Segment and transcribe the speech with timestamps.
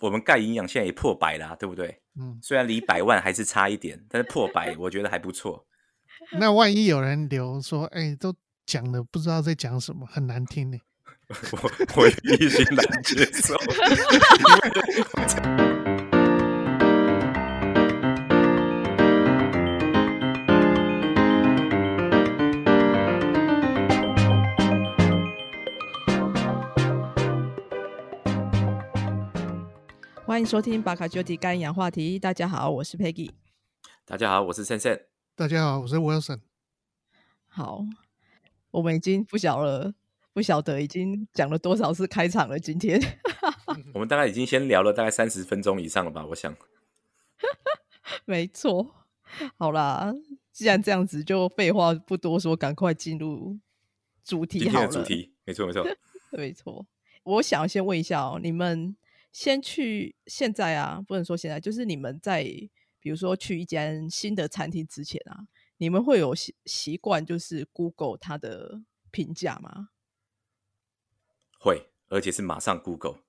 [0.00, 2.00] 我们钙营养现在也破百啦，对不对？
[2.20, 5.66] 嗯，虽然离百万还是差一点，但是破百我觉得还不错。
[6.38, 8.34] 那万一有人留说，哎，都
[8.66, 10.78] 讲的不知道在讲什么，很难听呢。
[11.52, 13.54] 我我一心难接受。
[30.38, 32.16] 欢迎收听巴卡 Judy 干氧话题。
[32.16, 33.32] 大家好，我是 Peggy。
[34.04, 35.00] 大家好，我是 Sen。
[35.34, 36.38] 大家好，我是 Wilson。
[37.48, 37.84] 好，
[38.70, 39.92] 我们已经不晓了，
[40.32, 42.56] 不晓得已经讲了多少次开场了。
[42.56, 43.00] 今天
[43.92, 46.24] 我们大概已经先聊了大概三十分钟以上了吧？
[46.26, 46.54] 我想，
[48.24, 48.94] 没错。
[49.56, 50.14] 好啦，
[50.52, 53.58] 既然这样子，就废话不多说，赶快进入
[54.22, 54.86] 主题好了。
[54.86, 55.84] 主题，没错，没错，
[56.30, 56.86] 没错。
[57.24, 58.96] 我想先问一下哦，你们。
[59.38, 62.42] 先去现在啊，不能说现在，就是你们在
[62.98, 68.82] 比如说去一间新的餐厅之前啊，你们会有习习惯就是 Google 它的
[69.12, 69.90] 评价吗？
[71.60, 73.20] 会，而且是马上 Google，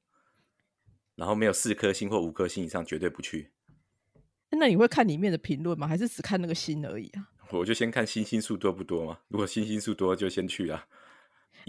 [1.14, 3.52] 然后没有四颗星或五颗星以上绝对不去。
[4.50, 5.88] 那你会看里面的评论吗？
[5.88, 7.30] 还是只看那个星而已啊？
[7.52, 10.88] 我就先看星星数多不多嘛，如果星星数多就先去啊。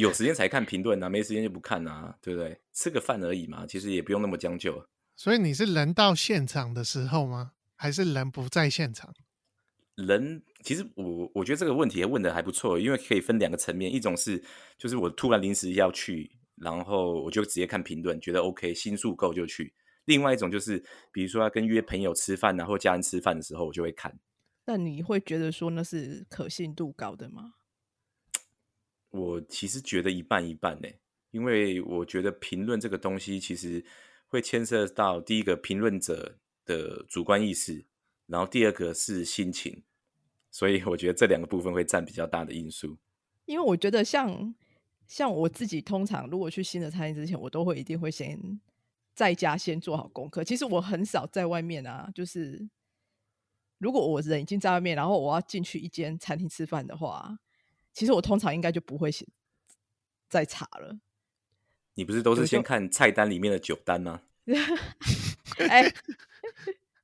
[0.01, 2.59] 有时间才看评论啊，没时间就不看啊，对不对？
[2.73, 4.87] 吃个饭而已嘛，其实也不用那么将就。
[5.15, 7.53] 所以你是人到现场的时候吗？
[7.77, 9.15] 还是人不在现场？
[9.97, 14.43] 人其实我我觉得这个问题问的还不错，因为可以分两个层面，一种是
[14.79, 19.65] 就是我突然临时要去，然后我就直接看评论，觉得 OK，心数够就去；
[20.07, 24.19] 另外一种就是比如说要跟约朋友吃饭然后家人吃饭的时候，我就会看。
[24.65, 27.55] 那你会觉得说那是可信度高的吗？
[29.11, 30.89] 我其实觉得一半一半呢，
[31.33, 33.85] 因为我觉得评论这个东西其实
[34.29, 37.85] 会牵涉到第一个评论者的主观意识，
[38.27, 39.83] 然后第二个是心情，
[40.53, 42.97] 所以我觉得这两个部分会占比较大的因素。
[43.47, 44.55] 因为我觉得像
[45.09, 48.61] 像我自己，通常如果去新的餐厅之前，我都会一定会先
[49.13, 50.45] 在家先做好功课。
[50.45, 52.69] 其实我很少在外面啊，就是
[53.79, 57.41] 如果我人已经在外面，然后我要进去一间餐厅吃饭的话。
[57.93, 59.27] 其实我通常应该就不会写
[60.29, 60.99] 再查了。
[61.95, 64.23] 你不是都是先看菜单里面的酒单吗？
[65.69, 65.93] 哎，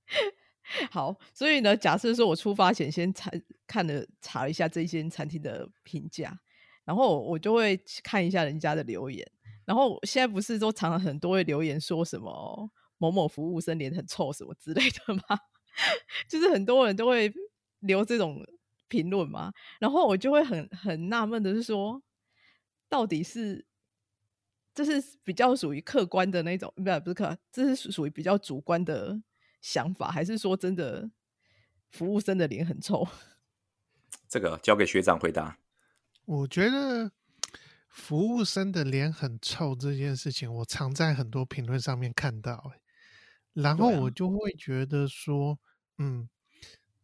[0.91, 3.31] 好，所以呢，假设说我出发前先查
[3.67, 6.41] 看了查一下这间餐厅的评价，
[6.85, 9.29] 然后我就会看一下人家的留言。
[9.65, 15.23] 然后现在不是都常常很多会留言说什么某某服务生脸很臭什么之类的吗？
[16.29, 17.33] 就是很多人都会
[17.81, 18.43] 留这种。
[18.89, 22.03] 评论嘛，然后我就会很很纳闷的是说，
[22.89, 23.67] 到底是
[24.75, 29.21] 这是比较属于客观的那种，不不是客，这是属于比较主观的
[29.61, 31.11] 想法，还是说真的
[31.91, 33.07] 服务生的脸很臭？
[34.29, 35.59] 这个交给学长回答。
[36.25, 37.11] 我觉得
[37.89, 42.73] 服务生的脸很臭这件事情，我常在很多评论上面看到，
[43.53, 45.59] 然后我就会觉得说，
[45.99, 46.29] 嗯。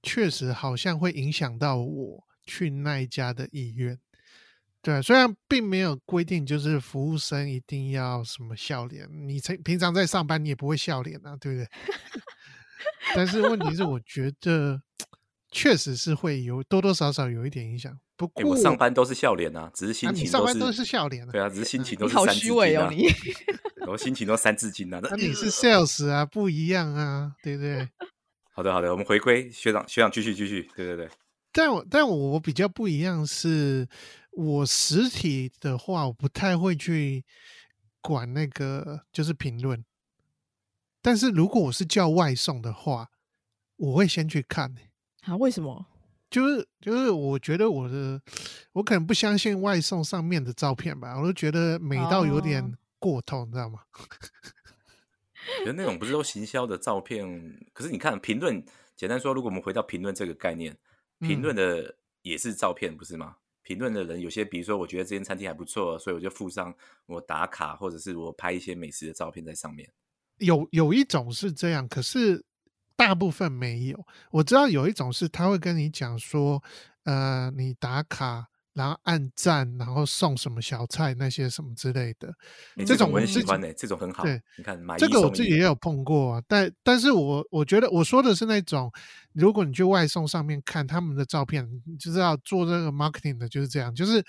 [0.03, 3.99] 确实好像会影响到我去那一家的意愿，
[4.81, 11.69] 对，虽然并没有规定就是服务生一定要什么笑脸，你平平常在上班你也不会笑脸啊，对不对？
[13.15, 14.83] 但是问题是，我觉得
[15.51, 17.97] 确实是会有多多少少有一点影响。
[18.17, 23.07] 不过我上班都是笑脸啊，只是心情上班都是笑脸，对啊，只是心情都是好虚伪哦你，
[23.79, 27.89] 然后心情都三字经啊，那你是 sales 啊，不一样啊，对不对？
[28.55, 31.09] 好的，好的，我们回归学长，学长继续继续，对对对。
[31.53, 33.89] 但我但我比较不一样，是
[34.33, 37.25] 我实体的话，我不太会去
[38.01, 39.83] 管那个就是评论。
[41.01, 43.09] 但是如果我是叫外送的话，
[43.77, 44.75] 我会先去看。
[45.23, 45.37] 啊？
[45.37, 45.87] 为什么？
[46.31, 48.21] 就是就是，我觉得我的
[48.73, 53.81] 我可能不相信外送上面的照片吧，我都觉得美到有点过头，你知道吗？
[55.61, 58.65] 觉 得那种不是都行销的照片，可是你看评论，
[58.97, 60.77] 简单说，如果我们回到评论这个概念，
[61.21, 63.37] 评论的也是照片，不是吗？
[63.63, 66.75] 评论的人有些，比如说我觉得这间餐厅还不错，所以我就附上
[67.07, 69.89] 我打卡，或者是我拍一些美食的照片在上面。
[70.39, 72.45] 有有一种是这样，可是
[72.97, 74.07] 大部分没有。
[74.31, 76.63] 我知道有一种是他会跟你讲说，
[77.05, 78.49] 呃，你打卡。
[78.75, 82.35] 然后按赞，然后送什么小菜那些什么之类的，
[82.87, 84.25] 这种我很喜欢呢，这种很好。
[84.25, 88.91] 对，你看这个我自己也有碰过啊，但但是我我觉得我说的是那种，
[89.33, 94.25] 如果你去外送上面看他们的照片，就知道做这个 marketing 的就是这样，就是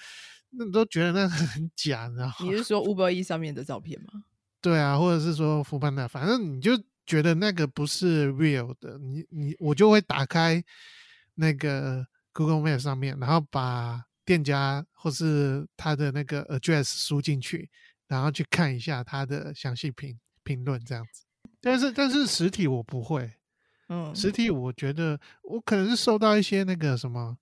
[0.49, 4.23] 那都觉得那很假，然后你是说 Uber E 上面的照片吗？
[4.61, 6.71] 对啊，或者是说福班的，反正你就
[7.05, 10.63] 觉得那个不是 real 的，你你我就会打开
[11.35, 17.69] 那个 Google Map 上面，然后把店家或是他的那个 address 输进去，
[18.07, 21.25] 然后去看一下他的详细评评论这样子。
[21.61, 23.31] 但是但是实体我不会，
[23.89, 27.37] 嗯，实体我觉得我可能是受到一些那个什么，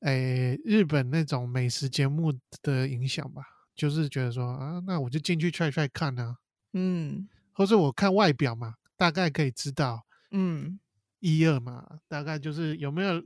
[0.00, 2.32] 诶，日本那种美食节目
[2.62, 3.42] 的影响吧。
[3.78, 6.36] 就是觉得说啊，那我就进去 try try 看啊，
[6.72, 10.80] 嗯，或者我看外表嘛，大概可以知道，嗯，
[11.20, 13.22] 一二嘛，大概就是有没有，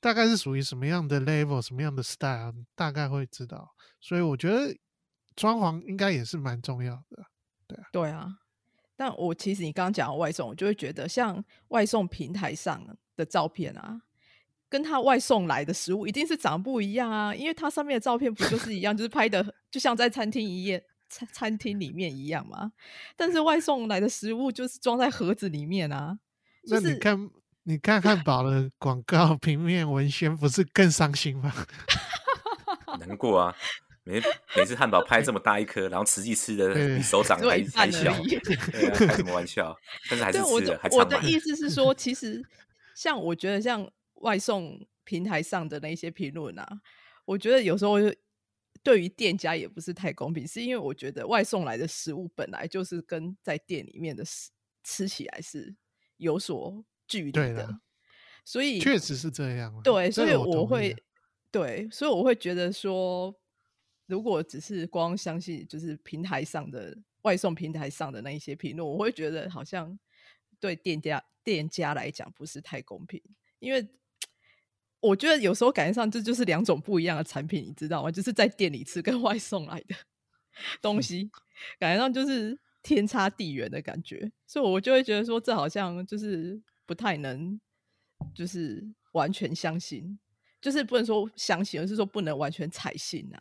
[0.00, 3.74] 大概是属于什么样的 level，什么样的 style，大概会知道。
[4.00, 4.76] 所以我觉得
[5.36, 7.26] 装潢应该也是蛮重要的，
[7.66, 8.28] 对啊，对啊。
[8.96, 12.84] 但我其实你刚刚讲外送，我就会觉得像外送平台上
[13.16, 14.02] 的照片啊。
[14.68, 22.70] 跟他外送来的食物一定是长不一样啊，因为它上面的照片不就是一样，就是拍的就像在餐厅一样，餐餐厅里面一样嘛。
[23.16, 26.16] 但是外送来的食物就是装在盒子里面啊。
[26.68, 27.18] 那你看，
[27.64, 31.52] 你看汉堡 的广告平面文宣，不是更伤心吗？
[32.98, 33.56] 难过啊！
[34.04, 34.20] 每
[34.56, 39.76] 每次汉堡拍这么大一颗，然后实际吃的比手掌 还还小，对啊，开什么玩笑？
[40.08, 42.44] 但是还是吃的，还我的意思是说，其实
[42.94, 43.90] 像我觉得像。
[44.20, 46.68] 外送平台上的那些评论啊，
[47.24, 47.94] 我觉得有时候
[48.82, 54.50] 对于店家也不是太公平，是因为我觉得外送来的食物本来就是跟在店里面的吃
[54.84, 55.74] 吃起来是
[56.18, 57.80] 有所距离的，
[58.44, 59.78] 所以确实是这样。
[59.82, 60.96] 对，所以我会
[61.50, 63.34] 对，所以我会觉得说，
[64.06, 69.98] 如果只是光相信就是平台上的外送平台上的那一些评论，我会觉得好像
[70.58, 73.20] 对店家店家来讲不是太公平，
[73.58, 73.86] 因为。
[75.02, 78.10] 我觉得有时候感觉上这就是两种不一样的产品，你知道吗？
[78.10, 79.96] 就是在店里吃跟外送来的
[80.82, 81.30] 东西，
[81.78, 86.60] 感觉上就是天差地远的感觉，所以我就会觉得说，这好像就是
[86.90, 87.60] 不太能，
[88.34, 90.18] 就是完全相信，
[90.60, 93.40] 就是不能说相信，而是说不能完全采信啊。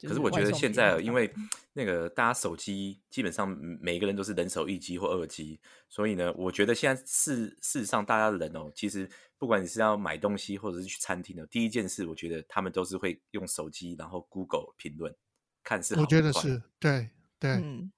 [0.00, 1.30] 可是我觉得现在，因为
[1.74, 3.46] 那个大家手机基本上
[3.82, 9.06] 每个人都是人手一机或二机，所以呢，我觉得现在事事实上大家的人哦，其实
[9.36, 15.14] 不管你是要买东西或者是去餐厅的，第一件事，我觉得他们都是会用手机，然后 Google 评论，
[15.62, 17.92] 看是我觉得是对对，嗯，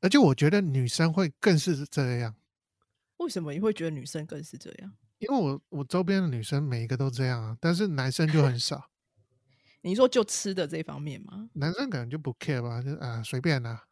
[0.00, 2.34] 而且我觉得女生会更是这样。
[3.30, 4.92] 为什么你会觉得女生更是这样？
[5.18, 8.90] 因为我我周边的女生每一个都这样啊，但是男生就很少。
[9.82, 11.48] 你说就吃的这方面吗？
[11.52, 13.86] 男生可能就不 care 吧，就啊随便啦。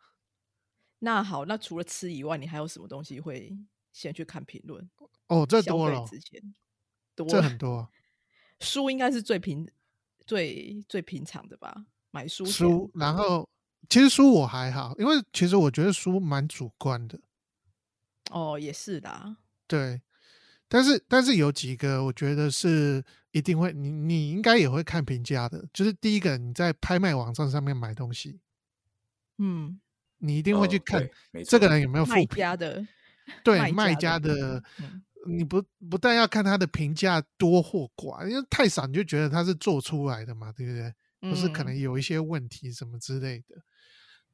[0.99, 3.57] 那好，那除了吃以外，你还有什么东西会
[3.93, 4.91] 先去看评论？
[5.29, 6.43] 哦，这多了，之前
[7.15, 7.89] 多这很多。
[8.59, 9.71] 书应该是最平
[10.27, 11.87] 最最平常的吧？
[12.11, 13.49] 买书书，然后
[13.89, 17.21] 其实书我还好，因为其实我觉得书蛮主观的。
[18.31, 19.37] 哦，也是的。
[19.67, 20.01] 对，
[20.69, 23.05] 但是但是有几个我觉得是。
[23.33, 25.63] 一定会，你你应该也会看评价的。
[25.71, 28.41] 就是第一个，你在拍卖网站上面买东西，
[29.37, 29.79] 嗯，
[30.17, 31.07] 你一定会去看
[31.47, 32.85] 这个人有没有卖家的，
[33.45, 34.65] 对卖家的，
[35.27, 40.93] 你不不但要看他的评价多或寡，因为太少你就觉得他是做出来的嘛，对不对？
[41.21, 43.57] 不是可能有一些问题什么之类的，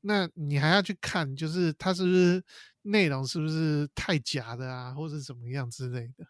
[0.06, 2.44] 那你还要去看，就是它是不是
[2.82, 6.26] 内容是不是太假的啊，或者怎么样之类的。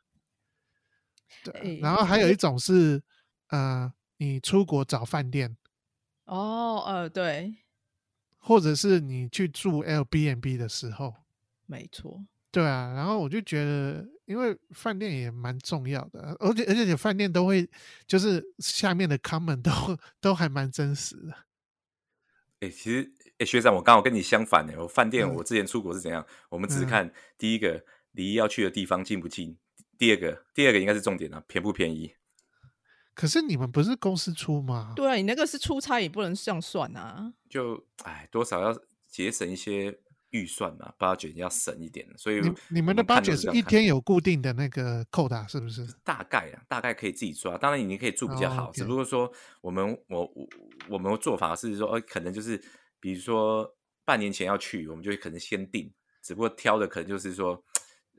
[1.43, 3.02] 对，然后还有一种是，
[3.49, 5.57] 呃，你出国找饭店，
[6.26, 7.57] 哦，呃，对，
[8.38, 11.12] 或者是你去住 L B N B 的时候，
[11.66, 17.69] 没错，对啊，然后我就觉得，因为饭店也蛮重要的，而且而且饭店都会，
[18.07, 21.35] 就是下面的 comment 都都还蛮真实的。
[22.64, 24.73] 哎，其实，哎，学长，我刚好跟你相反呢。
[24.78, 26.25] 我饭店，我之前出国是怎样？
[26.49, 29.59] 我们只是看第一个离要去的地方近不近。
[29.99, 32.14] 第二个，第二个应该是重点啊，便不便宜？
[33.14, 34.92] 可是你们不是公司出吗？
[34.97, 37.35] 对啊，你那个是出差，也不能这样算啊。
[37.49, 40.00] 就哎，多少要节省一些
[40.35, 42.07] 预算嘛，budget 要省一点。
[42.19, 45.87] 所以你们的 budget 是一天有固定的那个扣打，是不是？
[46.03, 47.57] 大概啊，大概可以自己抓。
[47.57, 50.49] 当然，你可以住比较好，只不过说我们我我
[50.91, 52.61] 我们做法是说，呃，可能就是
[52.99, 53.67] 比如说
[54.05, 55.91] 半年前要去，我们就可能先定，
[56.23, 57.62] 只不过挑的可能就是说。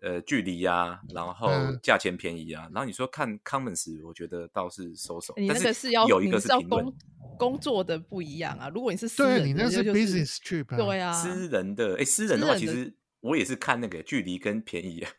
[0.01, 1.49] 呃，距离呀，然后
[1.81, 5.33] 价钱便宜啊，然后你说看 comments，我觉得倒是收手。
[5.37, 6.93] 你那个是要有一个是工
[7.37, 8.69] 工作的不一样啊。
[8.69, 15.11] 如果你是对，你那是 business trip，对啊，私人的，哎，私人的话，其实我也是看那个距离跟便宜啊。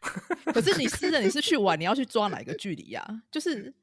[0.53, 3.23] 可是你私人你是 去玩，你要去抓哪个距离呀？
[3.31, 3.75] 就是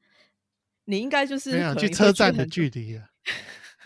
[0.84, 3.04] 你应该就是去车站的距离啊。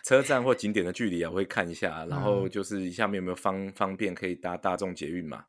[0.05, 5.45] 车站或景点的距离啊，我会看一下，然后就是下面有没有方方便可以搭大众捷运嘛。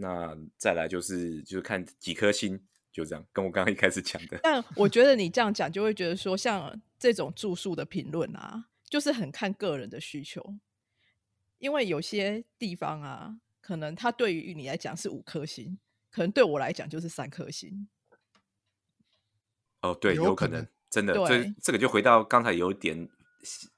[0.00, 2.60] 那再来就是就是看几颗星，
[2.92, 4.38] 就这样，跟我刚刚一开始讲的。
[4.44, 10.54] 但我觉得你这样讲，就会觉得说，像这种住宿的评论啊，就是很看个人的需求，
[11.58, 15.76] 因为有些地方啊，可能它对于你来讲是五颗星，
[16.12, 17.88] 可能对我来讲就是三颗星。
[19.80, 23.08] 哦，对，有可能，真的，这这个就回到刚才有点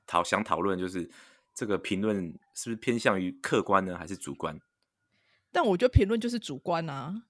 [0.06, 1.10] 讨想讨论，就是
[1.54, 4.60] 这个评论是不是偏向于客观呢，还是主观？
[5.52, 7.24] 但我觉得评论就是主观啊，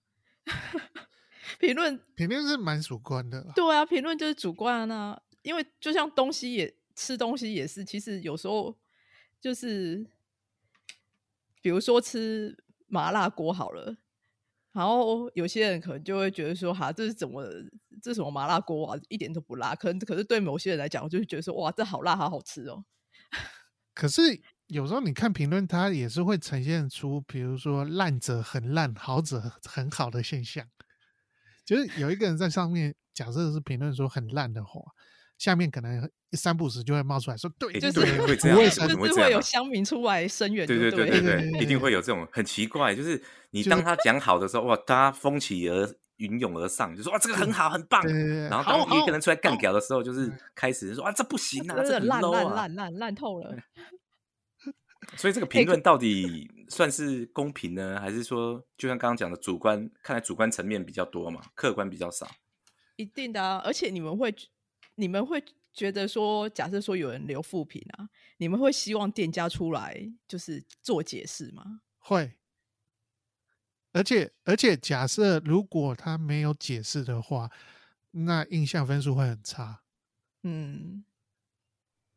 [1.58, 3.50] 评论评论是蛮主观的。
[3.54, 8.78] 对啊，评论就是主观啊，因为就像东西也吃东西也是，其实有时候
[9.40, 10.06] 就是，
[11.62, 13.96] 比如说吃麻辣锅好了，
[14.72, 17.42] 然后有些人可能就会觉得说，哈，这是怎么
[18.02, 19.74] 这什么麻辣锅啊，一点都不辣。
[19.74, 22.84] 可能可是对某些人来讲，就是觉得说，哇，这好辣，好好吃哦。
[23.94, 24.42] 可是。
[24.70, 30.64] 有时候你看评论，它也是会呈现出，比如说烂者很烂，好者很好的现象。
[31.64, 34.80] 就是有一个人在上面，假设是评论说很烂的话，
[35.38, 48.02] 下面可能三不时就会冒出来说，对，就是会这样，就是会有乡民出来声援，对对对对对，一定会有这种很奇怪，就是你当他讲好的时候，哇，大家风起而云涌而上，就说哇这个很好很棒，
[48.48, 53.56] 然后当一个人出来干屌的时候，就是开始说啊这不行啊，这烂烂烂烂烂透了。
[55.16, 59.90] 所以这个 评论到底算是公平呢，还是说就像刚刚讲的主观？
[60.02, 62.30] 看来主观层面比较多嘛，客观比较少。
[62.96, 64.34] 一定的啊，而且你们会
[64.96, 71.80] 你们会觉得说，假设说有人留负评啊，你们会希望店家出来就是做解释吗？
[71.98, 72.32] 会。
[73.92, 77.50] 而且而且，假设如果他没有解释的话，
[78.12, 79.82] 那印象分数会很差。
[80.44, 81.04] 嗯。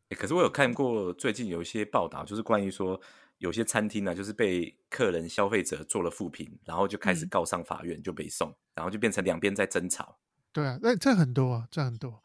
[0.10, 3.00] 可是我有看过最近有一些报道，就是关于说
[3.40, 10.20] 有些餐厅呢，就是被客人消费者做了负评，然后就开始告上法院，就被送，然后就变成两边在争吵。
[10.52, 12.24] 对啊，那这很多，这很多。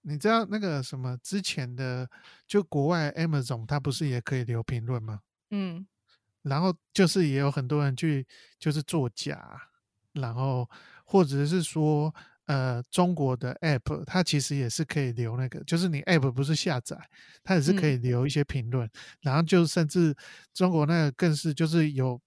[0.00, 2.08] 你知道那个什么之前的，
[2.46, 5.20] 就国外 Amazon 它不是也可以留评论吗？
[5.50, 5.86] 嗯，
[6.42, 8.26] 然后就是也有很多人去
[8.58, 9.68] 就是作假，
[10.12, 10.68] 然后
[11.04, 12.14] 或者是说。
[12.48, 16.96] 呃，中国的 App 它其实也是可以留那个，就是你 App 不是下载，
[17.44, 18.90] 它也是可以留一些评论，
[19.20, 20.16] 然后就甚至
[20.54, 22.18] 中国那个更是就是有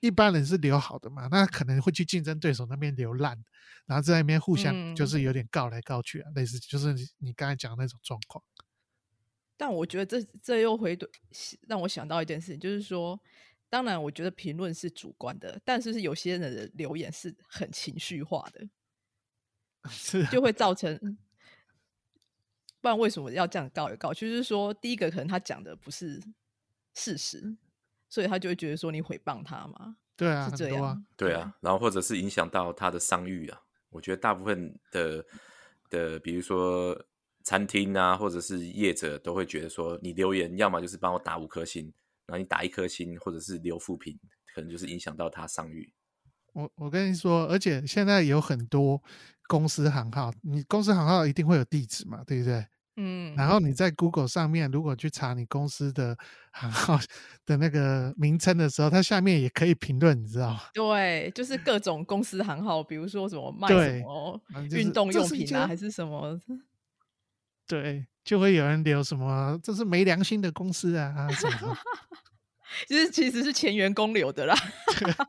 [0.00, 3.38] 一般人是留好的嘛，那可能会去竞争对手那边留烂，
[3.86, 8.42] 然后在那边互相就是有点告来告去啊，类似就是你刚才讲的那种状况。
[9.56, 10.98] 但我觉得这这又回
[11.68, 13.20] 让我想到一件事情，就是说，
[13.68, 18.66] 当然我觉得评论是主观的，但是是有些人的留言是很情绪化的。
[19.88, 21.16] 是就会造成，
[22.80, 24.12] 不然为什么要这样告一告？
[24.12, 26.20] 就是说，第一个可能他讲的不是
[26.94, 27.56] 事实，
[28.08, 29.96] 所以他就会觉得说你诽谤他嘛。
[30.16, 31.04] 对啊，是这样。
[31.16, 33.62] 对啊，然后或者是影响到他的商誉啊。
[33.88, 35.24] 我觉得大部分的
[35.88, 36.96] 的，比如说
[37.42, 41.92] 餐厅啊，或者是业者，都会觉得说，你留言要么就是帮我打五颗星，
[42.26, 44.16] 然后你打一颗星，或者是留负评，
[44.54, 45.92] 可能就是影响到他商誉。
[46.52, 49.02] 我我跟你说，而且现在有很多
[49.50, 52.64] 公司行号，你公司行号一定会有地址嘛，对不对？
[52.98, 53.34] 嗯。
[53.34, 56.16] 然后你在 Google 上面，如果去查你公司的
[56.52, 56.96] 行号
[57.44, 60.60] 的那个名称的时候，它下面也可以评论，你知道吗？
[60.72, 64.40] 对，就是各种公司行号，比如说什么卖什么
[64.70, 66.40] 运动用品啊，还是什么？
[67.66, 71.76] 对，就会有人留什么，这是没良心的公司啊什么。
[72.86, 74.54] 其实其实是前员工留的啦，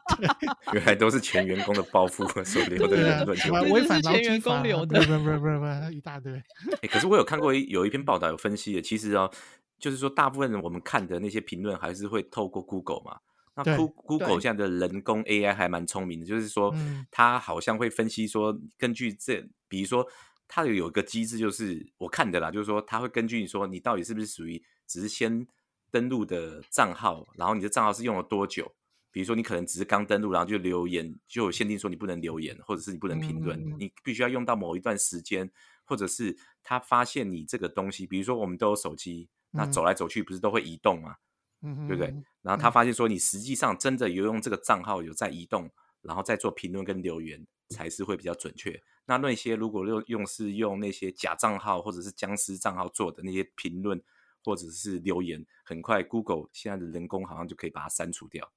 [0.74, 6.34] 原来都是前员工的包袱所留的言论，违反前员工留的，不 不不不不，一大堆。
[6.82, 9.32] 哎，可是我有看过有一篇报道有分析的，其实哦，
[9.80, 13.20] 就是说大部分我们看的那些评论还是会透过 Google 嘛。
[13.56, 16.74] 那 Google 现在的人工 AI 还蛮聪明的，就是说
[17.10, 20.08] 它好像会分析说，根据这，比如说
[20.48, 25.48] 它有有一个机制，就是我看的啦，就是说它会根据你说你到底是不是属于只是先。
[25.92, 28.74] 登录的账号，然后你的账号是用了多久？
[29.12, 35.52] 比如说你可能只是刚登录，然后就留言，就有限定说你不能留言，或者是你不能评论，你必须要用到某一段时间，
[35.84, 41.18] 或者是他发现你这个东西，比如说我们都有手机，那走来走去不是都会移动吗？
[41.62, 42.16] 对不对？
[42.42, 45.70] 然后他发现说你实际上真的有用这个账号有在移动，
[46.02, 48.82] 然后再做评论跟留言才是会比较准确。
[49.08, 54.02] 那那些如果用用是用那些假账号或者是僵尸账号做的那些评论。
[54.44, 58.52] 或者是留言，很快 Google 现在的人工好像就可以把它删除掉。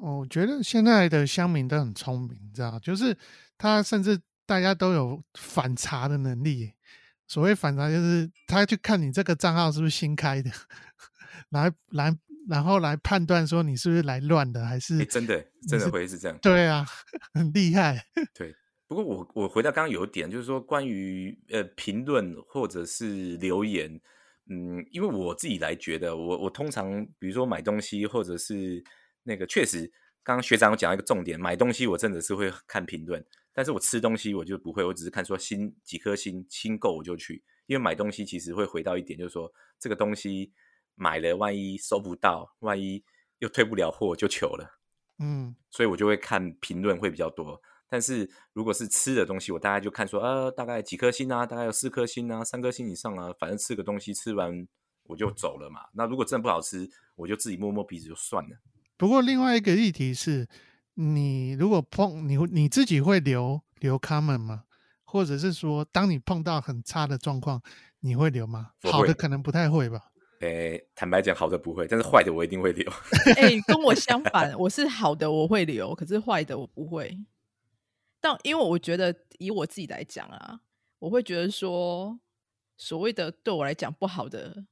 [0.00, 3.16] 我觉得现在的乡民都很聪明，你知道就是
[3.56, 6.72] 他甚至大家都有反查的能力，
[7.28, 10.50] 所谓反查就是他去看你这个账号是不是新开的，
[11.50, 12.12] 来来，
[12.48, 16.36] 然后来判断说你是不是来乱的，还是真的真的会是这样？
[16.42, 16.84] 对啊，
[17.32, 18.04] 很厉害。
[18.34, 18.52] 对，
[18.88, 24.00] 不过我我回到刚刚有一点，就是说关于呃评论或者是留言，
[24.48, 28.82] 嗯，因为我自己来觉得，我我通常比如说买东西或者是
[29.22, 29.92] 那个确实。
[30.24, 40.52] 刚刚学长有讲一个重点，买东西我真的是会看评论，但是我吃东西我就不会，我只是看说新几颗星，新购我就去，因为买东西其实会回到一点，就是说这个东西
[40.94, 43.02] 买了，万一收不到，万一
[43.40, 44.78] 又退不了货就糗了，
[45.18, 47.60] 嗯，所以我就会看评论会比较多。
[47.92, 54.66] 但是如果是吃的东西，我大概就看说，呃，大概几颗星啊，大概有四颗星啊，三颗星以上啊，反正吃个东西吃完
[55.02, 55.82] 我就走了嘛。
[55.92, 58.56] 那如果真的不好吃，我就自己摸摸鼻子就算了。
[58.96, 60.48] 不过另外一个议题是，
[60.94, 64.64] 你如果碰你你自己会留留 comment 吗？
[65.04, 67.60] 或者是说，当你碰到很差的状况，
[68.00, 68.70] 你会留吗？
[68.90, 70.00] 好的可能不太会吧。
[70.40, 72.90] 诶，坦白讲，好的不会，但是坏的我一定会留。
[73.36, 77.14] 诶，跟我相反，我是好的我会留，可是坏的我不会。
[78.22, 80.62] 但因为我觉得以我自己来讲啊，
[80.98, 82.18] 我会觉得说，
[82.78, 84.64] 所谓的对我来讲不好的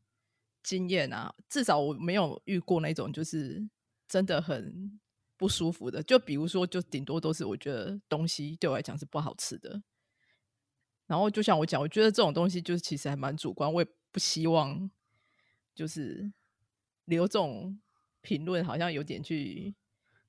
[0.62, 3.68] 经验啊，至少我没有遇过那种就是。
[4.10, 4.98] 真的很
[5.36, 9.84] 不舒服的，就比如说，就顶多都是我觉得东西对我来讲是不好吃的。
[11.06, 14.90] 然后就像我讲，我觉得这种东西就是其实还蛮主观，我也不希望
[15.76, 16.32] 就是
[17.04, 17.80] 留这种
[18.20, 19.76] 评论，好像有点去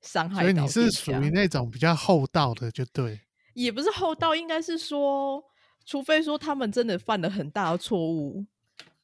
[0.02, 0.42] 伤害。
[0.42, 3.20] 所以你是属于那种比较厚道的，就对。
[3.54, 5.42] 也不是厚道，应该是说，
[5.84, 8.46] 除非说他们真的犯了很大的错误，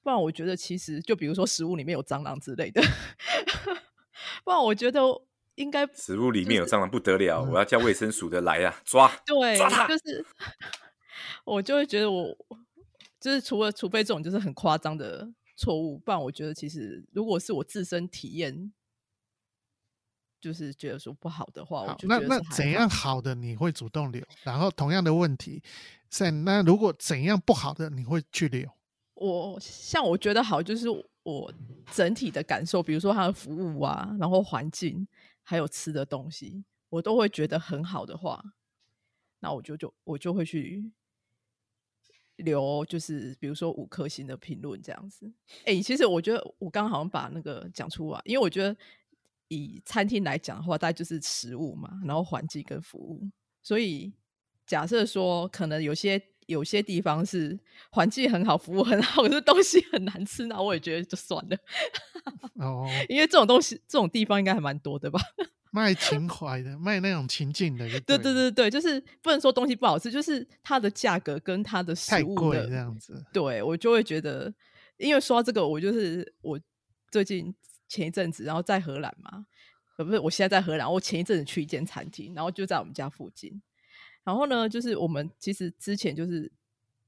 [0.03, 2.83] 不然我觉得其实就比如说食物里面有蟑螂之类的。
[4.45, 5.01] 不然我觉得
[5.57, 9.11] 应该食物里面有蟑螂不得了，我要叫卫生署的来呀抓。
[9.27, 10.25] 对，抓就是
[11.45, 12.35] 我就会觉得我
[13.21, 18.73] 就是除了除非这种就是很夸张的错误，不然我觉得其实如果是我自身体验，
[20.41, 24.23] 就是觉得说不好的话，我就那那怎样好的你会主动留？
[24.43, 25.63] 然后同样的问题，
[26.09, 28.69] 在那如果怎样不好的你会去留？
[29.15, 30.87] 我像我觉得好就是。
[31.25, 31.53] 我
[31.93, 35.07] 整体的感受，比如说它的服务啊，然后环境，
[35.43, 38.43] 还有吃的东西，我都会觉得很好的话，
[39.41, 40.91] 那我就就我就会去
[42.37, 45.31] 留，就是比如说五颗星的评论这样子。
[45.67, 48.75] 哎，其实我觉得我刚刚好像把那个讲出来，因为我觉得
[49.49, 53.29] 以餐厅来讲的话，大概就是食物嘛，然后环境跟服务，
[53.63, 54.13] 所以
[54.67, 56.23] 假设说可能有些。
[56.49, 61.57] 有些地方是环境很好，服务很好， 可是东西很难吃，那我也觉得就算了。
[62.55, 65.21] 哦，因为这种东西，这种地方应该还蛮多的吧？
[65.73, 67.87] 卖情怀的，卖那种情境的。
[68.01, 73.23] 对对对对，就是不能说东西不好吃，就是它的价格跟它的食物的这样子。
[73.31, 74.51] 对我就会觉得，
[74.97, 76.59] 因为说到这个，我就是我
[77.11, 77.55] 最近
[77.89, 79.47] 前一阵子，然后在荷兰嘛，
[79.97, 80.91] 呃，不是，我现在在荷兰。
[80.93, 83.61] 我前一阵子去一间餐厅，然后就在我们家附近。
[84.23, 86.53] 然后呢，就是我们其实之前就是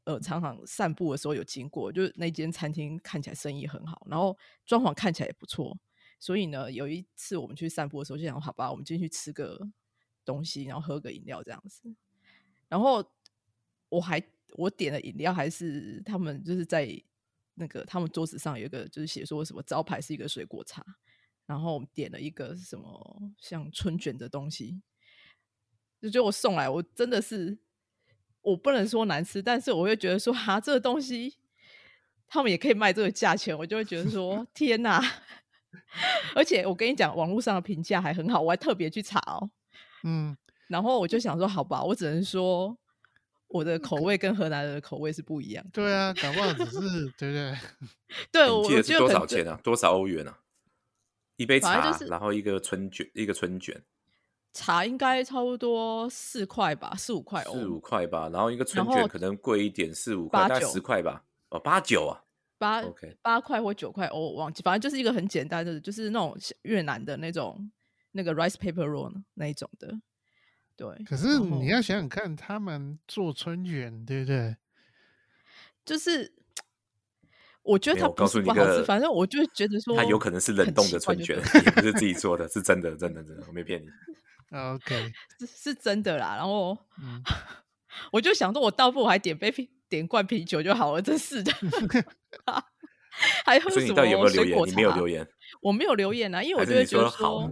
[0.05, 5.79] 呃，常常散步的时候有经过，就是那间餐厅看起来生意很好，然后装潢看起来也不错，
[6.19, 9.61] 所以呢，有一次我们去散步的时候就想，好吧，我们进去吃个
[10.25, 11.95] 东西，然后喝个饮料这样子。
[12.69, 13.05] 然后
[13.91, 14.23] 我还
[14.55, 16.87] 我点的饮料还是他们就是在
[17.61, 20.83] 那个他们桌子上有一个就是写说什么招牌是一个水果茶，
[21.45, 24.81] 然后点了一个什么像春卷的东西。
[26.01, 27.59] 就觉得我送来，我真的是
[28.41, 31.37] 我不能说难吃，但是我会觉得说哈，这个东西
[32.27, 35.05] 他们也可以卖这个价钱，我就会觉得说天哪！
[36.35, 39.51] 而且我跟你讲，网络上的评价还很好，我还特别去查哦。
[40.05, 40.35] 嗯，
[40.69, 42.75] 然后我就想说，好吧，我只能说
[43.51, 45.65] 我的口味跟河南人的口味是不一样。
[45.73, 46.81] 对啊，搞不好只是
[47.19, 47.55] 对不对？
[48.33, 49.61] 对，我记得是多少钱啊？
[49.63, 50.39] 多少欧元啊？
[51.37, 53.83] 一杯茶，然后一个春卷，一个春卷。
[54.53, 58.29] 茶应该差不多四块吧，四五块哦，四五块吧。
[58.33, 61.25] 然后一个春卷可能贵一点，四五块，大概十块吧。
[61.51, 62.23] 哦，八九啊，
[62.59, 67.71] 八 OK，八块或九块哦，我忘记，反正就是一个很简单的，就是那种越南的那种
[68.13, 69.89] 那个 rice paper roll 那一种的。
[70.81, 74.57] 对，可是你要想想看，他们做春卷，对不对？
[75.85, 76.33] 就是
[77.63, 81.39] 我觉得他告诉你个，反正我就觉得说，他有可能是冷冻的春卷，
[81.75, 83.89] 不是自己做的，是真的，真的，真的，我没骗你。
[84.57, 86.35] OK， 是是真的啦。
[86.37, 86.79] 然后
[88.11, 89.53] 我就想说，我倒不如还点杯
[89.87, 91.03] 点罐啤酒就好了。
[91.03, 91.53] 真是的，
[93.45, 95.29] 还喝什么水果你没有留言，
[95.61, 97.51] 我没有留言啊，因为我就会觉得说，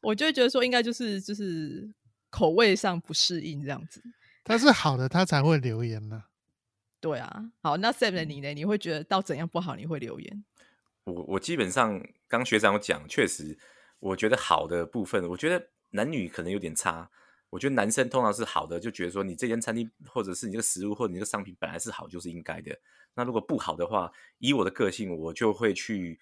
[0.00, 1.92] 我就会觉得说，应该就是就是
[2.32, 4.02] 口味上不适应这样子。
[4.42, 6.24] 他是好的，他才会留言呢。
[6.98, 8.54] 对啊，好，那 Sam 你呢？
[8.54, 10.44] 你会觉得到怎样不好，你会留言？
[11.04, 13.58] 我我基本上刚学长有讲，确实，
[13.98, 17.10] 我觉得好的部分，我觉得男女可能有点差。
[17.50, 22.74] 我觉得男生通常是好的，就觉得说你这间餐厅或者是你这个食物或者你这个商品本来是好，就是应该的。
[23.14, 26.18] 那如果不好的话，以我的个性，我就会去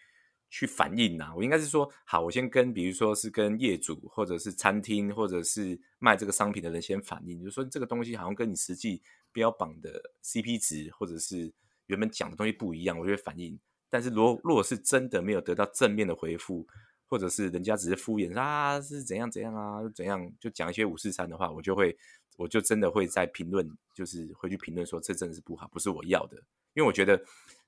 [0.51, 1.33] 去反映呐。
[1.35, 9.01] 我应该是说，好，我先跟，比如说是跟业主或者是餐厅或者是卖这个商品的人先反映，就说这个东西好像跟你实际
[9.33, 11.51] 标榜的 CP 值或者是
[11.87, 13.59] 原本讲的东西不一样，我就会反映。
[13.89, 16.67] 但是如果如果是真的没有得到正面的回复，
[17.09, 21.97] 或者是人家只是敷衍啊，是怎样怎样啊，怎样就讲一些五四三的话，我就会，
[22.37, 26.37] 我就真的会在评论，就是回去评论说这真的是不好，不是我要的。
[26.75, 27.21] 因为我觉得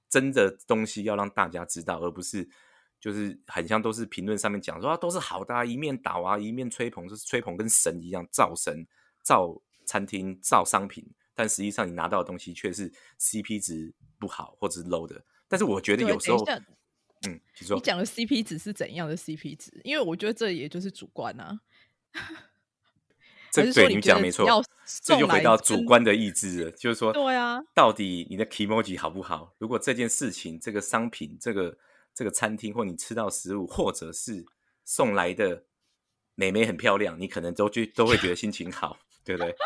[0.09, 2.49] 真的东西要让大家知道，而不是
[3.03, 8.87] 就是很像都是评论上面讲说都是好的，一面倒啊，一面吹捧，就是吹捧跟神一样，造神、
[9.23, 15.23] 造餐厅、造商品，但实际上你拿到的东西却是 CP 值不好或者是 low 的。
[15.49, 16.43] 但是我觉得有时候。
[17.25, 19.81] 嗯，你讲的 CP 值是怎样的 CP 值？
[19.85, 21.61] 因为我觉得这也就是主观啊。
[23.53, 24.45] 这对你讲没错，
[25.05, 26.71] 这就回到主观的意志了。
[26.73, 29.55] 就是说，对啊，到底你的 emoji 好不好？
[29.59, 31.79] 如果这件事情、这个商品、这个
[32.15, 34.45] 这个餐厅，或你吃到食物，或者是
[34.85, 35.65] 送来的
[36.35, 39.55] 美眉很漂亮，你可能都去都会觉得心情好，对不对？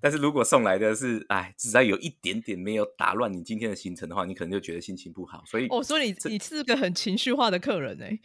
[0.00, 5.42] 但是如果送来的是，哎，只要有一点点没有打乱你今天的行程的话，你可能就觉得心情不好。
[5.46, 8.20] 所以，哦，所以你你是个很情绪化的客人哎。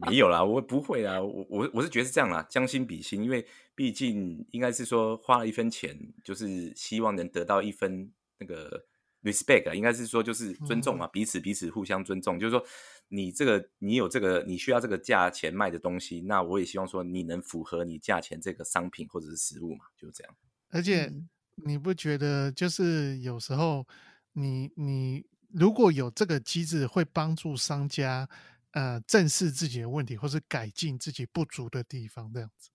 [0.06, 8.84] 没有啦，我不会啦，我我我是觉得是这样啦，将心比心，因为毕竟应该是说花了一分钱，就是希望能得到一分那个
[9.30, 12.64] respect，应该是说就是尊重嘛，彼此彼此互相尊重，就是说
[13.08, 20.36] 你这个你有这个你需要这个价钱卖的东西，那我也希望说你能符合你价钱这个商品或者是食物嘛，就是这样。
[20.70, 21.12] 而且
[21.56, 23.86] 你不觉得，就是有时候
[24.32, 28.28] 你你如果有这个机制，会帮助商家
[28.72, 32.70] 呃正视自己的问题，或是改进自己不足的地方，这样子。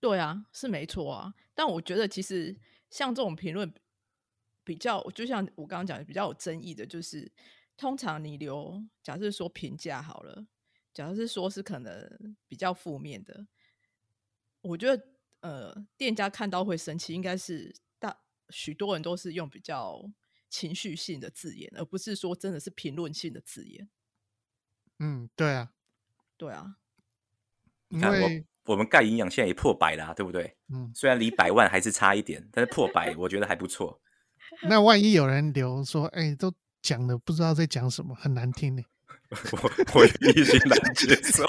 [0.00, 1.34] 对啊，是没错啊。
[1.54, 2.56] 但我觉得其实
[2.90, 3.72] 像这种评论
[4.64, 7.30] 比较，就像我刚刚讲的，比较有争议的，就是
[7.76, 10.46] 通常你留，假设说评价好了，
[10.92, 13.46] 假设是说是可能比较负面的，
[14.62, 15.08] 我觉得。
[15.44, 20.10] 呃，店家看到会生气，应该是大许多人都是用比较
[20.48, 23.90] 情绪性的字眼，而不是说真的是评论性的字眼。
[25.00, 25.74] 嗯，对啊，
[26.38, 26.78] 对啊。
[27.88, 28.28] 你看，我
[28.72, 30.56] 我们盖营养现在也破百了，对不对？
[30.72, 34.00] 嗯，虽然离百万还是差一点，但是破百我觉得还不错。
[34.68, 36.52] 那万一有人留说，哎，都
[36.82, 38.82] 讲的不知道在讲什么，很难听呢。
[39.50, 41.44] 我我一心难接受，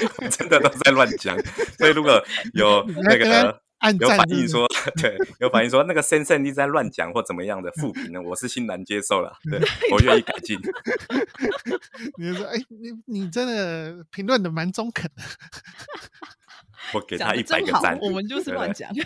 [0.00, 1.38] 因为真的都在乱讲，
[1.78, 2.20] 所以如果
[2.54, 3.60] 有 那个
[4.00, 4.66] 有反应说，
[5.00, 9.60] 对，有反应说那个先生你在乱讲或怎么样的负评呢，我是心难接受了，对
[9.92, 10.58] 我愿意改进。
[12.16, 15.22] 你说，哎，你你真的评论的蛮中肯的。
[16.94, 18.92] 我给他一百个赞，我们就是乱讲。
[18.94, 19.04] 对，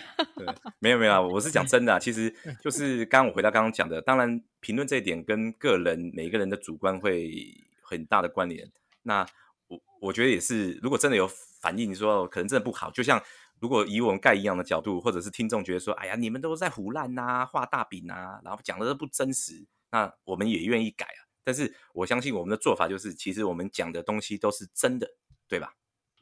[0.79, 1.99] 没有没有，我是讲真的。
[1.99, 7.33] 其实 就是刚刚我回到刚刚讲的，当然评论这一点跟个人每个人的主观会
[7.81, 8.71] 很大的关联。
[9.03, 9.27] 那
[9.69, 11.29] 我我觉得也是，如果真的有
[11.61, 13.23] 反应说可能真的不好，就像
[13.59, 21.21] 如果以我们盖一样的角度，或者是听众觉得说，哎呀，你们都在胡乱呐，画大饼啊，然后讲的都不真实，那我们也愿意改啊。
[21.45, 25.09] 但是我相信我们的做法就是，其实我们讲的东西都是真的，
[25.49, 25.75] 对吧？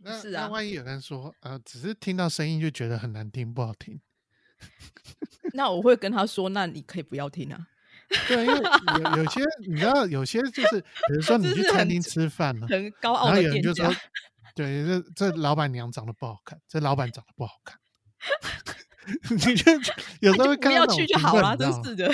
[0.03, 4.01] 那那万一有人说，呃，只是听到声音就觉得很难听，不好听，
[5.53, 7.67] 那我会跟他说，那你可以不要听啊。
[8.27, 8.61] 对，因为
[8.99, 13.89] 有有些你知道，有些就是，比如说 你去餐厅吃饭了，很高傲的店家，
[14.55, 17.79] 对，这这老板娘长得不好看，这老板长得不好看，
[19.31, 19.73] 你就
[20.21, 22.13] 有时候不要去就好了，真是的。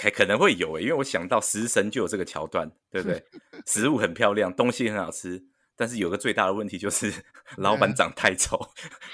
[0.00, 3.22] 还可能会有诶，因为我想到《食神》就有这个桥段，对不对？
[3.66, 5.42] 食物很漂亮，东西很好吃，
[5.76, 7.12] 但是有个最大的问题就是
[7.58, 8.58] 老板长太丑，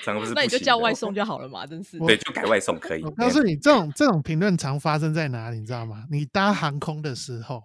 [0.05, 0.33] 长不是。
[0.35, 1.99] 那你就叫外送就好了嘛，真是。
[2.01, 3.03] 对，就改外送可以。
[3.03, 6.05] 我告诉你，这种这种评论常发生在哪里，你知道吗？
[6.11, 7.65] 你搭航空的时候。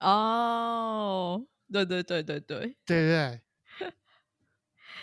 [0.00, 3.40] 哦，对对对对对对对，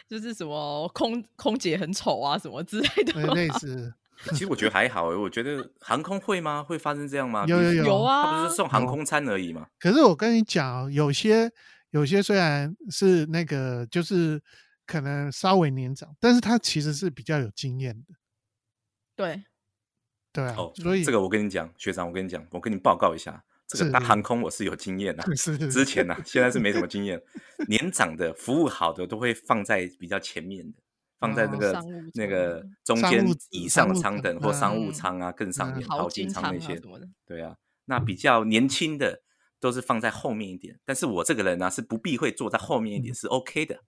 [0.07, 3.93] 就是什么空空姐很丑啊，什么之类的，类似。
[4.31, 6.63] 其实我觉得还好，我觉得航空会吗？
[6.63, 7.45] 会发生这样吗？
[7.47, 9.67] 有有有啊，他不是送航空餐而已吗？
[9.79, 11.51] 可是我跟你讲，有些
[11.91, 14.41] 有些虽然是那个，就是
[14.85, 18.15] 可能稍微年长，但是他其实是比较有经验的。
[19.15, 19.43] 对，
[20.31, 20.55] 对啊。
[20.57, 25.35] 哦，所以这个我跟你讲，学长，我跟你讲，我跟你报告一下，这个搭航空我是有经验的。
[25.35, 27.21] 是之前呢， 现在是没什么经验。
[27.67, 30.82] 年长的服务好的都会放在比较前面的。
[31.23, 31.81] 放在那个
[32.15, 36.77] 那个中间以上的舱等或商务舱啊，更上面淘金舱那些，
[37.25, 37.55] 对啊，
[37.85, 39.21] 那比较年轻的
[39.57, 40.77] 都是放在后面一点。
[40.83, 43.79] 但是我这个人呢，是不避讳坐在后面一点是 OK 的。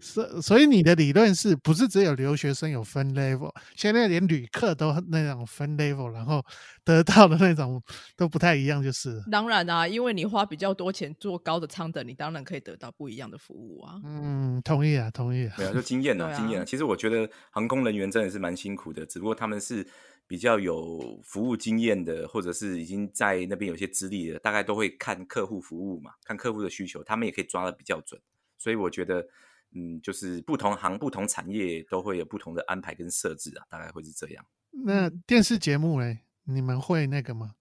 [0.00, 3.54] 所所以你的理论是不是只有留学生有分 level？
[3.76, 6.42] 现在连旅客都那种分 level，然后
[6.84, 7.82] 得到的那种
[8.16, 9.22] 都不太一样，就是。
[9.30, 14.00] 当然啊，因为你花比较多钱坐高的舱等，你当然可以得到不一样的服务啊。
[14.04, 15.46] 嗯，同意啊，同意。
[15.46, 15.54] 啊。
[15.58, 16.64] 对啊，就经验啊，经验啊。
[16.64, 19.86] 其实我觉得航空人员真的是蛮辛苦的，只不过他们是
[20.26, 28.18] 比较有服务经验的，或者是已经在那边有些资历的，大概都会看客户服务嘛，看客户的需求，他们也可以抓的比较准。
[28.56, 29.26] 所以我觉得。
[29.72, 34.44] 嗯，就是不同行、不同产业都会有不同的安排跟设置啊，大概会是这样。
[34.70, 37.54] 那电视节目嘞，你们会那个吗？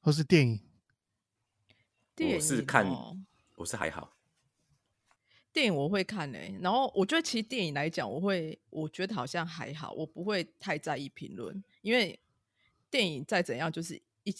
[0.00, 0.60] 或是电影？
[2.34, 2.86] 我是看，
[3.56, 4.16] 我是还好。
[5.52, 12.18] 电影我会看诶，然后我觉得其实电影来讲，我会我觉得好像还好，我不会太在意评论，因为
[12.90, 14.34] 电影再怎样就是一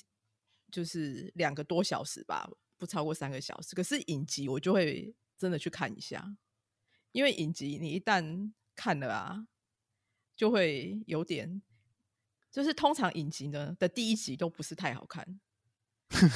[0.71, 3.75] 就是两个多小时吧，不超过三个小时。
[3.75, 6.37] 可是影集我就会真的去看一下。
[7.17, 9.47] 因为影集，你一旦看了啊，
[10.37, 11.63] 就会有点，
[12.53, 15.27] 就是通常影集呢的第一集都不是太好看，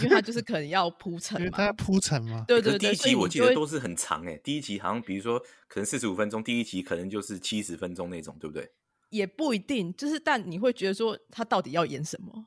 [0.03, 2.47] 因为它就是可能要铺 陈嘛，它要铺陈嘛。
[2.49, 5.38] 对对对，第一集我记得都是很长哎，第一集好像比如说
[5.69, 8.73] 可能四十五分钟，第一集可能就是七十分钟那种，对不对？
[9.11, 12.47] 也不一定，就是但你会觉得说他到底要演什么？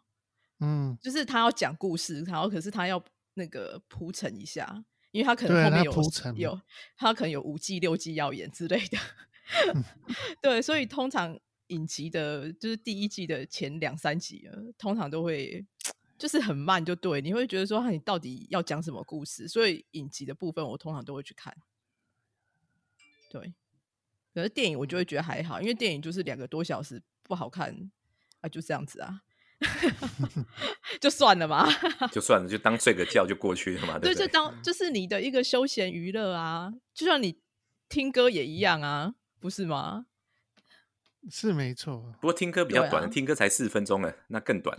[0.59, 4.83] 嗯，就是他要讲故事，然后可是他要那个铺陈一下。
[5.13, 5.93] 因为他可能后面有
[6.35, 6.61] 有，
[6.97, 8.97] 他可能有五季六季要演之类的，
[10.41, 15.63] 对，所以通常影集的，就是第一季的前两三集，通常都会
[16.17, 19.47] 就是很慢，就对，你会觉得说，你到底要讲什么故事？
[19.47, 21.55] 所以影集的部分，我通常都会去看。
[23.29, 23.53] 对，
[24.33, 27.91] 可是电影我就会觉得还好，因为电影就是两个多小时，不好看
[28.41, 29.21] 啊，就这样子啊。
[30.99, 31.67] 就算了嘛，
[32.11, 33.99] 就算了，就当睡个觉就过去了嘛。
[33.99, 37.39] 对，就当就是你的一个休闲娱乐啊，就像你
[37.89, 40.05] 听歌也一样啊，不是吗？
[41.29, 44.77] 是没错，不过听歌比较短，听歌才四分钟呢，那更短。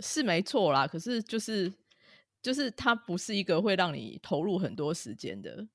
[0.00, 1.72] 是没错啦，可是就是
[2.42, 5.68] 就是它不是一个会让你投入很多时间的，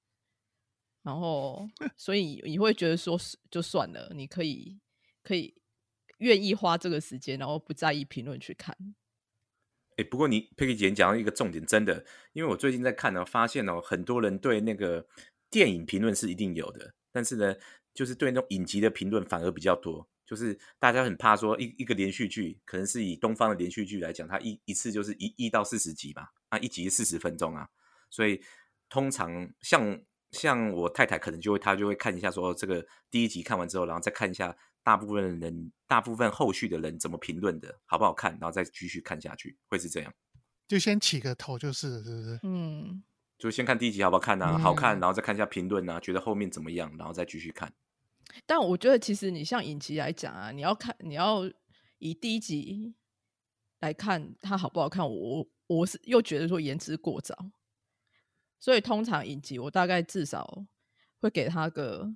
[1.04, 3.18] 然后所以你会觉得说
[3.50, 4.80] 就算了，你可以
[5.24, 5.59] 可以。
[6.20, 8.76] 愿意花这个时间，然后不在意评论去看。
[9.98, 15.06] 哎，不过你佩奇姐讲到一个重点，真的，因为我最近在看呢，发现哦，很多人对那个
[15.50, 17.54] 电影评论是一定有的，但是呢，
[17.94, 20.08] 就是对那种影集的评论反而比较多。
[20.26, 27.68] 就是大家很怕说一一个连续剧，可能是以东方的连续剧来讲，它一一次就是一一到四十集吧，啊，一集四十分钟啊，
[28.10, 28.42] 所以
[28.88, 30.00] 通常像
[30.32, 34.56] 像我太太可能就会她就会看一下，说这个第一集看完之后，然后再看一下。
[34.90, 40.12] 大部分人，大部分后续的人怎么评论的，好不好看，然后再继续看下去，会是这样。
[40.68, 42.40] 就先起个头，就是是不是？
[42.42, 43.04] 嗯，
[43.38, 44.58] 就先看第一集好不好看呢？
[44.58, 47.72] 好看，然后再看一下评论啊，觉得后面怎么样，然后再继续看。
[48.48, 51.42] 但我觉得，其实你像影集来讲啊，你要看，你要
[52.00, 52.96] 以第一集
[53.82, 57.52] 来看它好不好看，我我是又觉得说言之过早，
[58.60, 60.66] 所以通常影集我大概至少
[61.20, 62.16] 会给他个。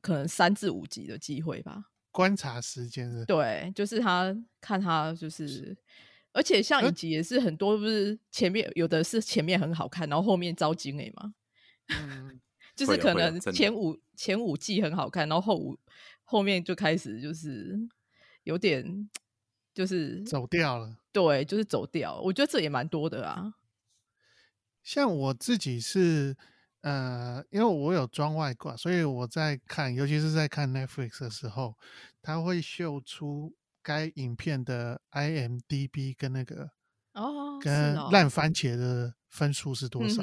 [0.00, 3.24] 可能三至五集的机会吧，观察时间是。
[3.24, 5.76] 对，就是他看他就是，
[6.32, 11.34] 而且像影集也是很多，不是前面有的是前面很好看，然后后面招精诶嘛。
[11.88, 12.40] 嗯，
[12.76, 15.78] 就是可能前五前五季很好看，然后后五
[16.22, 17.76] 后面就开始就是
[18.44, 19.10] 有点
[19.74, 20.96] 就是走掉了。
[21.12, 22.20] 对，就是走掉。
[22.20, 23.54] 我觉得这也蛮多的啊。
[24.82, 26.36] 像我自己是。
[26.86, 31.76] 呃，因为我有装外挂，所以我在看，尤其是在看 Netflix 的时候，
[32.22, 36.70] 它会秀出该影片的 IMDB 跟那个
[37.14, 40.22] 哦，跟烂番茄的分数是多少。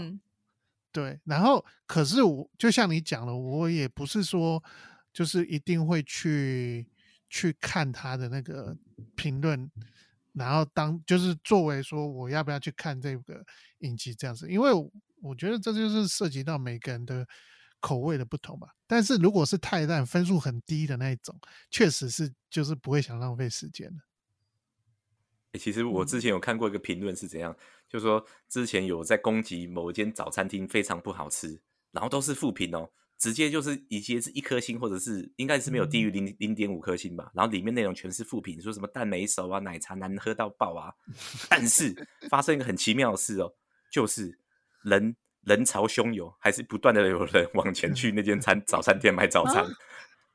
[0.93, 4.63] 对，然后可是我就像你讲了，我也不是说
[5.11, 6.87] 就是一定会去
[7.29, 8.73] 去看他的那个
[9.17, 9.69] 评论，
[10.31, 13.45] 然后当就是作为说我要不要去看这个
[13.79, 14.71] 影集这样子，因为。
[15.23, 17.25] 我觉得这就是涉及到每个人的
[17.79, 18.67] 口味的不同吧。
[18.85, 21.39] 但是如果是太烂、分数很低的那一种，
[21.71, 25.59] 确实是就是不会想浪费时间的。
[25.59, 27.55] 其实我之前有看过一个评论是怎样，
[27.87, 37.31] 就是说之前有在攻击某一间早餐厅非常不好吃，然后都是负评哦，直接就是一些是一颗星，或者是应该是没有低于零零点五颗星吧。
[37.33, 40.91] 然后里面内容全是负评，说什么蛋没熟啊，奶茶难喝到爆啊。
[41.49, 41.95] 但是
[42.29, 43.53] 发生一个很奇妙的事哦，
[43.91, 44.39] 就是。
[44.83, 49.65] 人人潮汹涌，还是不断的有人往前去那间餐早餐店买早餐，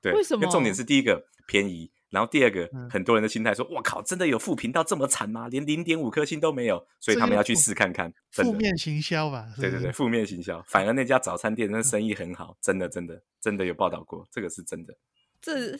[0.02, 0.46] 对，为什么？
[0.50, 5.48] 重点是第一个便宜，然后第二个嗯很多人的心态说：“我靠，真的有负评到这么惨吗？
[5.48, 8.12] 连零点五颗星都没有。”所以他们要去负试看看。
[8.30, 9.46] 真的负面行销吧？
[9.54, 14.94] 是对对对，负面行销，反而那家早餐店那生意很好，真的真的真的有报道过，这个是真的。
[15.40, 15.78] 这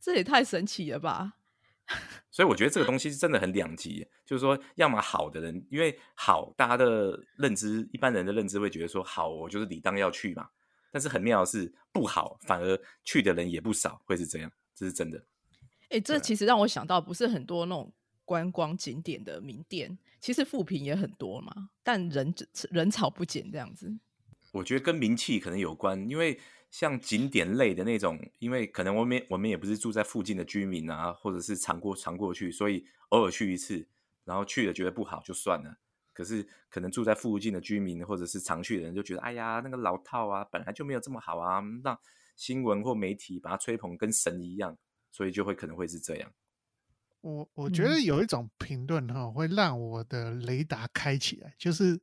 [0.00, 1.32] 这也太神奇了吧！
[2.30, 10.48] 所以我觉得这个东西是真的很两极，就是说，要么好的人，因为好，大家的认知，一般人的认知会觉得说，好，我就是理当要去嘛。
[10.92, 15.24] 但是很妙的是，不好，反而去的人也不少，会是这样，这是真的。
[15.90, 17.92] 哎，这其实让我想到，不是很多那种
[18.24, 22.34] 观光景点的名店，其实负评也很多嘛，但人
[22.70, 23.96] 人潮不减这样子。
[24.52, 33.88] 我觉得跟名气可能有关，因为像景点类的那种，因为可能我们我们也不是住在附近的居民啊，或者是常过常过去，所以偶尔去一次，
[34.24, 35.78] 然后去了觉得不好就算了。
[36.12, 41.98] 可是可能住在附近的居民或者是常去的人就觉得，哎呀，那个老套啊，本来就没有这么好啊，让
[42.36, 44.76] 新闻或媒体把它吹捧跟神一样，
[45.10, 46.32] 所以就会可能会是这样。
[47.20, 52.00] 我我觉得有一种评论哈，会让我的雷达开起来，就是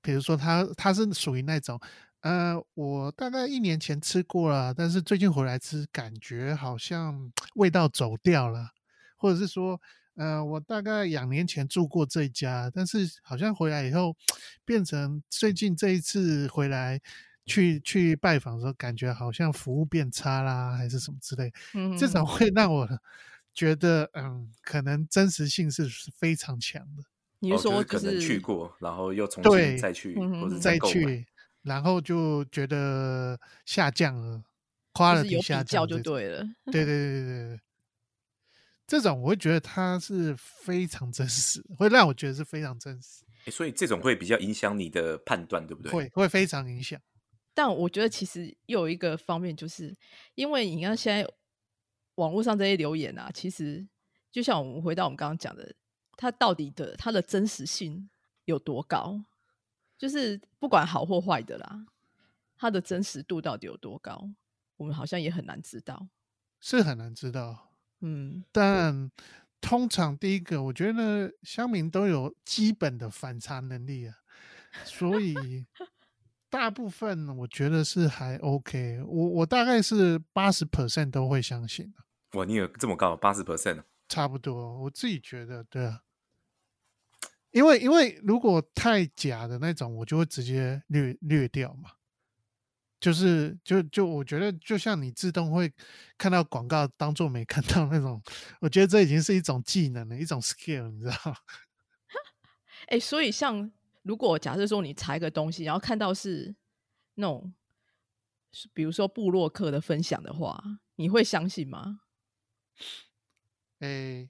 [0.00, 1.78] 比如说他他是属于那种，
[2.22, 8.68] 呃，我大概一年前吃过了，但是最近回来吃，感觉好像味道走掉了，
[9.16, 9.80] 或者是说，
[10.16, 14.14] 呃，我大概两年前住过这一家，但是好像回来以后，
[14.66, 17.00] 变成最近这一次回来
[17.46, 22.86] 去去拜访的时候，感觉好像服务变差啦，还是什么之类，嗯，这种会让我
[23.54, 27.02] 觉得，嗯，可能真实性是非常强的。
[27.42, 30.78] 你是说哦、就是可能去过，然后又重新再去，嗯或者再。
[30.80, 31.26] 去，
[31.62, 34.42] 然后就觉得下降了，
[34.92, 36.42] 夸了就下比较降，就对了。
[36.66, 37.60] 对对对对对，
[38.86, 45.92] 这种我会觉得它是非常真实，会让我觉得是非常真实，诶所以这种会比较影响你的判断，对不对？
[45.92, 47.00] 会会非常影响。
[47.52, 49.94] 但我觉得其实又有一个方面，就是
[50.34, 51.28] 因为你看现在
[52.14, 53.86] 网络上这些留言啊，其实
[54.30, 55.74] 就像我们回到我们刚刚讲的，
[56.16, 58.08] 它到底的它的真实性
[58.44, 59.24] 有多高？
[60.00, 61.84] 就是不管好或坏的啦，
[62.56, 64.30] 它的真实度到底有多高，
[64.78, 66.08] 我们好像也很难知道。
[66.58, 69.10] 是很难知道，嗯，但
[69.60, 74.16] 通常第一个，我觉得乡民都有基本的反差能力啊，
[74.84, 75.34] 所以
[76.48, 79.02] 大部分我觉得是还 OK。
[79.06, 84.80] 我我大概是八十 percent 都会相信的，哇，你有这么高，八十 percent 差不多。
[84.80, 86.00] 我自己觉得，对啊，
[87.52, 91.90] 因为因为如果太假的那种，我就会直接略略掉嘛。
[93.00, 95.72] 就是就就我觉得，就像你自动会
[96.18, 98.22] 看到广告，当做没看到那种，
[98.60, 101.36] 我觉得这已经是一种技能了，一种 skill，你知道吗？
[102.88, 106.54] 哎、所以像如果假设说你查一个东西，然后看到是
[107.14, 107.54] 那种，
[108.52, 110.62] 是比如说布洛克的分享的话，
[110.96, 112.00] 你会相信吗？
[113.78, 114.28] 诶，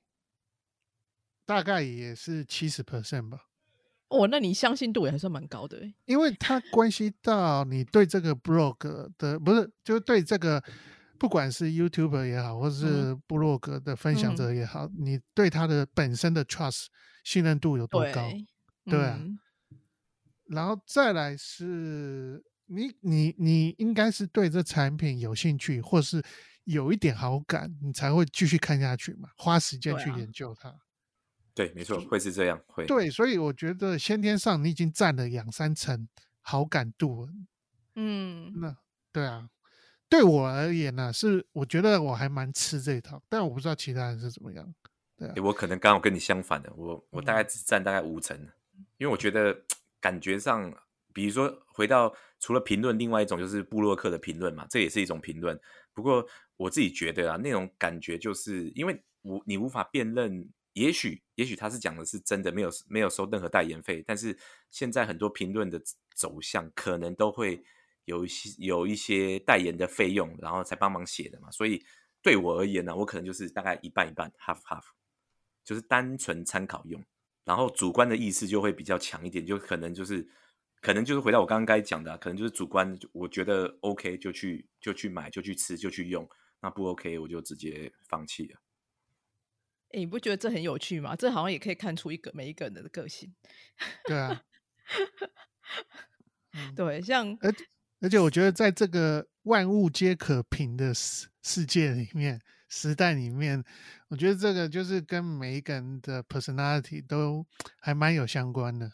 [1.51, 3.41] 大概也是七十 percent 吧，
[4.07, 5.95] 哦，那你相信度也还算蛮高的欸。
[6.05, 8.77] 因为它关系到你对这个 blog
[9.19, 10.63] 的，不是，就是对这个，
[11.19, 14.37] 不管是 YouTuber 也好，或是 blog 的分享嗯。
[14.37, 16.87] 者也好，你对他的本身的 trust
[17.25, 18.31] 信任度有多高？
[18.31, 18.47] 对，
[18.85, 19.37] 对啊嗯。
[20.51, 26.23] 然后再来是你你你应该是对这产品有兴趣，或是
[26.63, 30.73] 有一点好感，你才会继续看下去嘛，花时间去研究它。
[31.61, 32.87] 对，没错，会是这样，会。
[32.87, 36.09] 对，所以我觉得先天上你已经占了两三成
[36.41, 37.33] 好感度了。
[37.97, 38.75] 嗯，那
[39.13, 39.51] 对啊，
[40.09, 44.75] 对我而言呢、是我觉得我还蛮吃这一套，但我不知道其他人是怎么样。
[45.19, 48.35] 对啊诶，我可能刚好跟你相反的，我我大概嗯只占大概五成，
[48.97, 49.55] 因为我觉得
[50.01, 50.75] 感觉上，
[51.13, 55.61] 比如说回到除了评论，另外一种就是布洛克的评论嘛，这也是一种评论。
[55.93, 64.37] 不过我自己觉得啊，那种感觉就是因为无你无法辨认，也许也许他是讲的是真的，没有没有收任何代言费，但是
[64.71, 65.81] 现在很多评论的
[66.15, 67.63] 走向可能都会
[68.05, 71.85] 有一些有一些代言的费用，然后才帮忙写的嘛，所以
[72.23, 74.85] 对我而言呢，我可能就是大概一半一半，half half。
[75.63, 77.01] 就是单纯参考用，
[77.45, 80.27] 然后主观的意识就会比较强一点，就可能就是
[80.81, 86.29] 可能就是回到我刚刚该讲的啊、可能就是主观，我觉得 OK 就去就去买就去吃就去用，
[86.61, 88.59] 那不 OK 我就直接放弃了。
[89.93, 91.17] 哎、你不觉得这很有趣吗？
[91.17, 93.33] 这好像也可以看出一个每一个人的个性。
[94.05, 94.43] 对啊，
[96.55, 97.53] 嗯对，像而
[98.01, 103.63] 而且我觉得在这个万物皆可评的世世界里面、时代里面，
[104.09, 107.45] 我觉得这个就是跟每一个人的 personality 都
[107.81, 108.93] 还蛮有相关的。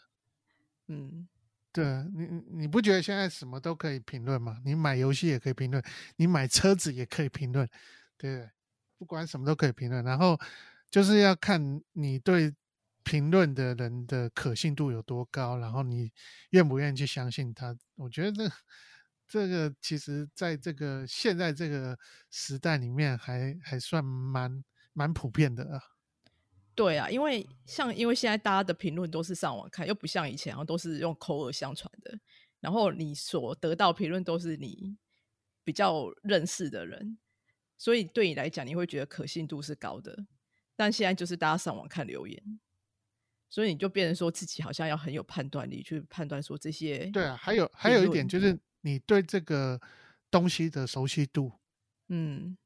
[0.87, 1.27] 嗯，
[1.71, 1.85] 对
[2.15, 2.25] 你
[2.61, 4.57] 你不觉得现在什么都可以评论吗？
[4.65, 5.83] 你买游戏也可以评论，
[6.15, 7.69] 你买车子也可以评论，
[8.17, 8.49] 对，
[8.97, 10.03] 不管什么都可以评论。
[10.03, 10.39] 然后
[10.89, 12.53] 就是要看你对
[13.03, 16.11] 评论的人的可信度有多高，然后你
[16.49, 17.77] 愿不愿意去相信他。
[17.95, 18.51] 我觉得这
[19.27, 21.97] 这个其实在这个现在这个
[22.29, 24.63] 时代里面还还算蛮
[24.93, 25.81] 蛮普遍的啊。
[26.75, 32.19] 对啊，因为像因为现在大家的评论都是上网看，又不像以前，然后都是用口耳相传的。
[32.59, 34.97] 然后你所得到评论都是你
[35.63, 37.17] 比较认识的人，
[37.77, 40.25] 所以对你来讲，你会觉得可信度是高的。
[40.77, 42.59] 但现在就是大家上网看留言，
[43.49, 47.07] 所以你就变成说自己好像要很有判断力去判断说这些。
[47.07, 49.81] 对啊，还有还有一点就是你对这个
[50.31, 51.51] 东西的熟悉度，
[52.07, 52.57] 嗯。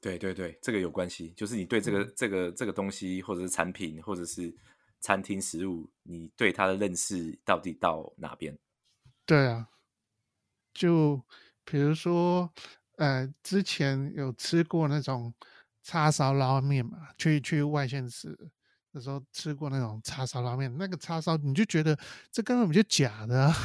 [0.00, 4.54] 对对对，这个有关系，就是你对这个这个这个东西，或者是产品，或者是
[5.00, 8.54] 餐厅食物，你对它的认识到底到哪边？
[9.24, 9.70] 对啊，
[10.74, 11.24] 就
[11.64, 12.52] 比如说，
[12.98, 15.32] 呃，之前有吃过那种
[15.84, 18.36] 叉烧拉面嘛，去去外县市
[18.92, 21.96] 的时候吃过那种叉烧拉面，那个叉烧你就觉得
[22.32, 23.54] 这根本就假的。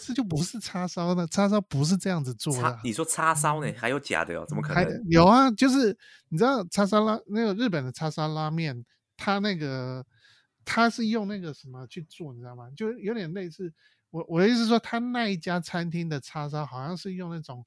[0.00, 2.80] 这就不是叉烧的，叉烧不是这样子 做的。
[2.84, 3.72] 你说叉烧呢？
[3.76, 4.44] 还有假的哦？
[4.46, 5.04] 怎么可能？
[5.08, 5.96] 有啊，就是
[6.28, 8.84] 你知道叉烧拉那个日本的叉烧拉面，
[9.16, 10.04] 它那个
[10.64, 12.68] 它是用那个什么去做，你知道吗？
[12.76, 13.72] 就有点类似
[14.10, 17.64] 我我的意思说，他那一家餐厅的叉烧好像是用那种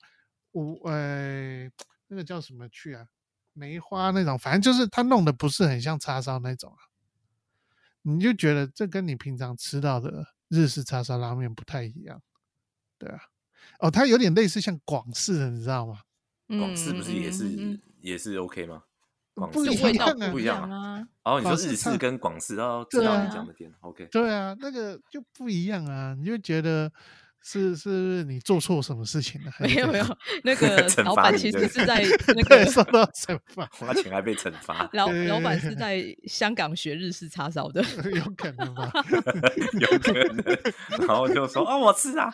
[0.52, 1.70] 五呃
[2.12, 3.08] 那个叫什么去啊？
[3.54, 6.80] 梅花那种，反正就是他弄的不是很像叉烧那种啊。
[8.02, 10.28] 你就觉得这跟你平常吃到的。
[10.50, 12.22] 日式叉烧拉面不太一样，
[12.98, 13.22] 对啊，
[13.80, 16.02] 哦，它有点类似像广式的，你知道吗？
[16.50, 18.84] 广式不是也是也是 OK 吗？
[19.54, 21.08] 不一样啊，不一样啊。
[21.24, 24.06] 哦，你说日式跟广式，哦，知道你讲的点，OK。
[24.12, 26.92] 对啊，那个就不一样啊，你就觉得。
[27.44, 29.52] 是是，你做错什么事情了？
[29.60, 30.06] 没有没有，
[30.44, 32.04] 那个老板其实是在
[32.36, 34.88] 那个受到惩罚，花钱还被惩罚。
[34.94, 37.82] 老老板是 在香港学日式叉烧的，
[38.14, 38.92] 有可能吧？
[39.80, 41.08] 有可能。
[41.08, 42.32] 然后就说：“哦，我吃啊，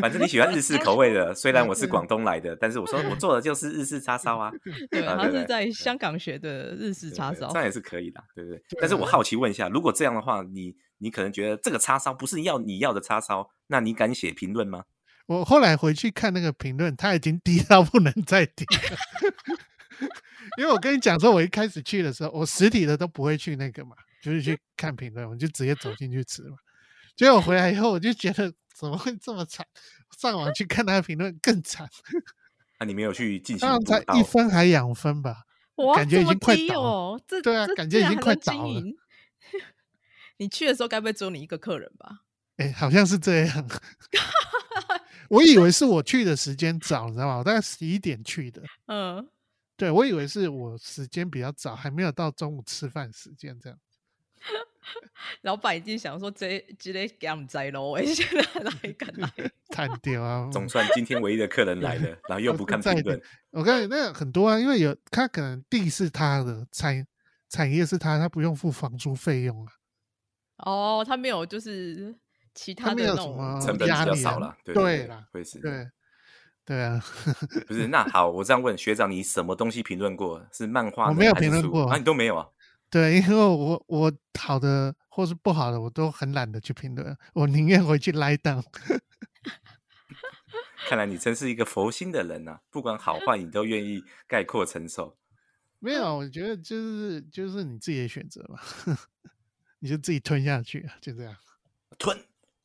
[0.00, 4.50] 反正你喜欢日式口味的，虽然我是广东来的，但是我说我做的就是日式叉烧啊。”
[4.90, 8.60] 对，他是在香港学的日式叉烧，这样也是可以的，对不对？
[8.80, 10.74] 但是我好奇问一下，如果这样的话，你？
[11.00, 14.84] 你可能觉得这个叉烧不是要你要的叉烧，那你敢写评论吗？
[15.26, 18.64] 我后来回去看那个评论，他已经低到不能再低。
[20.58, 26.56] 因为我跟你讲说，我一开始去的时候，我实体的都不会去那个嘛，就是去看评论，我就直接走进去吃嘛。
[27.16, 29.64] 结果回来以后，我就觉得怎么会这么惨？
[30.18, 31.88] 上网去看他的评论更惨。
[32.80, 33.84] 那你没有去进行？
[33.84, 35.44] 才一分还两分吧？
[35.94, 37.20] 感觉已经快倒了。
[37.42, 38.82] 对啊，感觉已经快倒了。
[40.40, 42.22] 你去的时候，该不会只有你一个客人吧？
[42.56, 43.68] 哎，好像是这样。
[45.28, 47.36] 我以为是我去的时间早，你知道吗？
[47.36, 48.62] 我大概十一点去的。
[48.86, 49.28] 嗯，
[49.76, 53.78] 对，我以为是我时间比较早，还没有到中午吃饭时间这样。
[55.42, 59.30] 老板已经想说，这今天给他们摘喽，我 现在来敢来？
[59.68, 60.48] 太屌啊！
[60.50, 63.20] 总算今天唯一的客人来了，然后又不看评论。
[63.50, 67.06] 我看那个很多啊，因为有他可能地是他的，产
[67.50, 69.72] 产业是他，他不用付房租费用啊。
[70.64, 72.14] 哦，他没有，就是
[72.54, 75.88] 其他的那种成本比较少了，对对啦，会是，对，
[76.64, 77.02] 对啊，
[77.66, 80.44] 不是那好，我这样问学长，你什么东西评论过？
[80.52, 81.08] 是漫画？
[81.08, 82.46] 我没有评论过啊，你都没有啊？
[82.90, 88.62] 对，因为我我好的或是不好的，我都很懒得去评论，我宁愿回去拉档。
[90.88, 95.16] 看来你真是一个佛心的人呐，不管好坏，你都愿意概括承受。
[95.78, 98.58] 没有，我觉得就是就是你自己的选择嘛。
[99.80, 101.36] 你就自己吞下去啊，就这样
[101.98, 102.16] 吞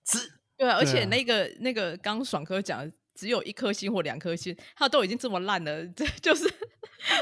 [0.03, 0.19] 吃。
[0.57, 6.49] 对啊，而且那个那个刚爽哥讲只有一颗星或两颗星，他都已经这么烂了，这 就是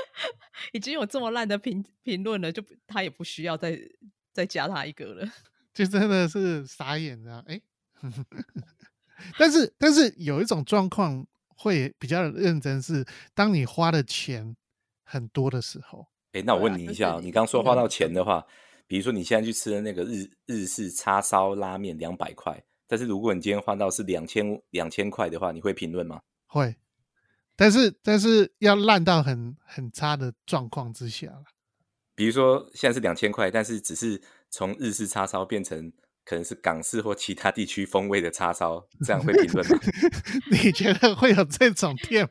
[0.74, 3.80] 已经有这么烂的评评论了，就他也不需要再
[4.32, 5.28] 再加他一个了。
[5.74, 7.44] 就真的是傻眼啊！
[7.48, 7.60] 哎，
[9.40, 14.56] 但是但是有一种状况会比较认真，是当你花的钱
[15.04, 16.08] 很多的时候。
[16.34, 18.46] 哎，那我问你一下，你刚说花到钱的话。
[18.88, 26.22] 比如说你现在去吃的那个日日式叉烧拉面两百块，但是如果你今天换到是两千两千块的话，你会评论吗？
[26.46, 26.76] 会，
[27.56, 31.44] 但是但是要烂到很很差的状况之下了。
[32.16, 35.92] 比如说现在是两千块，但是只是从日式叉烧变成
[36.24, 39.80] 可能是港式或其他地区风味的叉烧，这样会评论吗？
[40.52, 42.30] 你觉得会有这种店？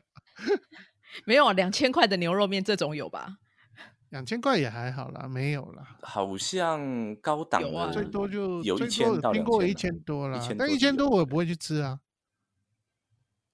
[1.25, 3.39] 没有啊，两千块的牛肉面这种有吧？
[4.13, 11.99] 两千块也还好啦，没有啦，好像高档有啊的最多就有一千到多听过一千多啦1000，但一千多我也不会去吃啊。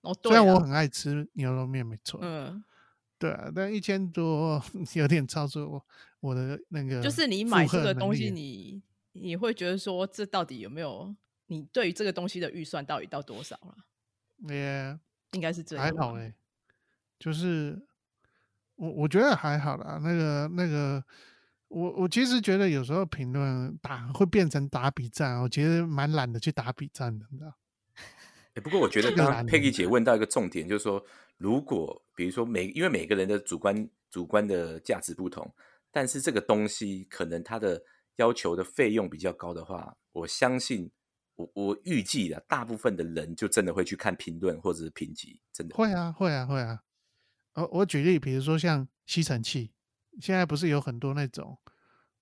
[0.01, 2.61] 哦，对啊虽然我很爱吃牛肉面，没错，嗯，
[3.17, 4.61] 对啊，但一千多
[4.95, 5.85] 有点超出我
[6.19, 8.83] 我的那个就是你负买这个东西，力你
[9.13, 11.15] 你会觉得说这到底有没有？
[11.47, 13.77] 你对于这个东西的预算到底到多少了？
[14.53, 14.99] 也
[15.31, 15.91] 应该是这样吧。
[15.91, 16.33] 还好哎、
[17.17, 17.81] 就是
[18.79, 19.99] 我我觉得还好啦。
[20.01, 21.03] 那个那个，
[21.67, 27.53] 我我其实觉得有时候评论打会变成打比战，我其实蛮懒得去打比战的，你知道？
[28.55, 31.03] 欸不过我觉得刚刚佩奇姐问到一个重点，就是说，
[31.37, 35.53] 如果比如说每因为每个人的主观主观的价值不同，
[35.91, 37.81] 但是这个东西可能它的
[38.15, 40.89] 要求的费用比较高的话，我相信
[41.35, 46.79] 我我预计的大部分的人就真的会去看评论或者是评级，真的会啊会啊会啊。
[47.61, 49.71] 我我举例，比如说像吸尘器，
[50.19, 51.57] 现在不是有很多那种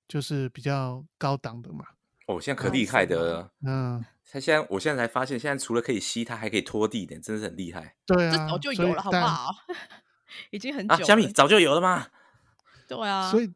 [0.08, 1.86] 就是比较高档的嘛？
[2.28, 3.54] 哦，现在可哦厉害的了。
[3.66, 9.52] 嗯，他现在我现在才发现，现在除了可以吸，它还可以拖地的，真的是很厉害对啊，这早就有了，好不好？
[10.52, 10.96] 已经很啊！
[10.96, 11.08] 久了。
[11.08, 12.08] 小米早就有了吗？
[12.88, 13.54] 对啊，所以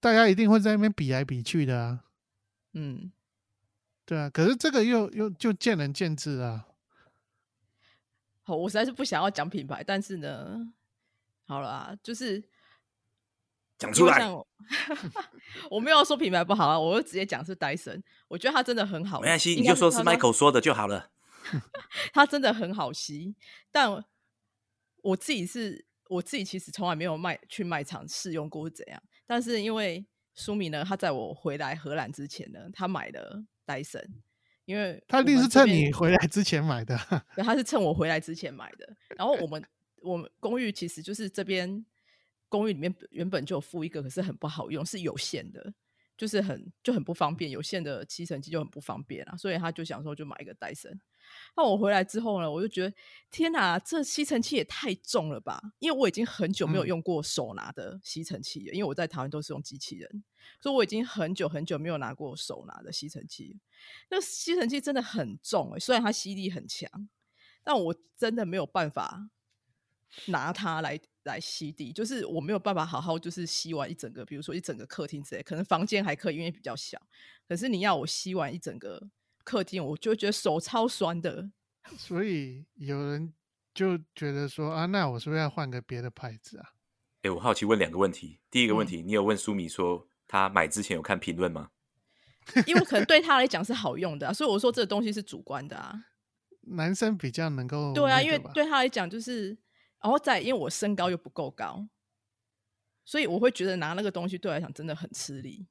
[0.00, 2.04] 大家一定会在那边比来比去的啊。
[2.74, 3.10] 嗯，
[4.04, 6.66] 对啊，可是这个又又就见仁见智啊。
[8.44, 10.72] 好，我实在是不想要讲品牌，但是呢，
[11.52, 12.42] 好了啊，就是
[13.78, 14.46] 讲出来， 我
[15.70, 21.10] 我没有说品牌不好啊，我就直接讲是戴森，我觉得它真的很好，没关系，你就说是它 Michael 说的就好了。
[22.14, 23.34] 它真的很好吸，
[23.70, 24.02] 但
[25.02, 34.00] 我自己是我自己其实从来没有卖去卖场试用过是怎样，但是因为苏米呢，他在我回来荷兰之前呢，他买了戴森，
[34.64, 36.96] 因为他一定是趁你回来之前买的。
[37.34, 38.96] 对，他是趁我回来之前买的。
[39.16, 39.62] 然后我们
[40.02, 41.84] 我们公寓其实就是这边
[42.48, 45.72] 公寓里面原本就有附一个，可是很不好用，是有线的，
[46.16, 51.00] 就是很就很不方便，有线的吸尘器就很不方便啊，所以他就想说就买一个戴森。
[51.56, 52.94] 那我回来之后呢，我就觉得
[53.30, 55.62] 天哪，这吸尘器也太重了吧！
[55.78, 60.24] 因为我已经很久没有嗯用过手拿的吸尘器了，因为我在台湾都是用机器人，
[60.60, 63.56] 所以我已经很久很久没有拿过手拿的吸尘器。
[64.10, 67.08] 那吸尘器真的很重、欸，虽然它吸力很强，
[67.62, 69.30] 但我真的没有办法
[70.26, 77.00] 拿它来来吸地，就是我没有办法好好就是吸完一整个，比如说一整个客厅之类，可能房间还可以，因为比较小。
[77.48, 79.10] 可是你要我吸完一整个
[79.44, 81.50] 客厅，我就觉得手超酸的。
[81.96, 83.32] 所以有人
[83.74, 86.70] 就觉得说啊，那我是不是要换个别的牌子啊？
[87.22, 88.40] 哎，我好奇问两个问题。
[88.50, 91.70] 第一个问嗯题，你有问苏米说他买之前有看评论吗？
[92.66, 96.06] 因为可能对他来讲是好用的、啊，所以我说这个东西是主观的啊。
[96.62, 99.56] 男生比较能够对啊，因为对他来讲就是，
[100.02, 101.86] 然后再因为我身高又不够高，
[103.04, 105.66] 所以我会觉得拿那个东西对我来讲真的很吃力。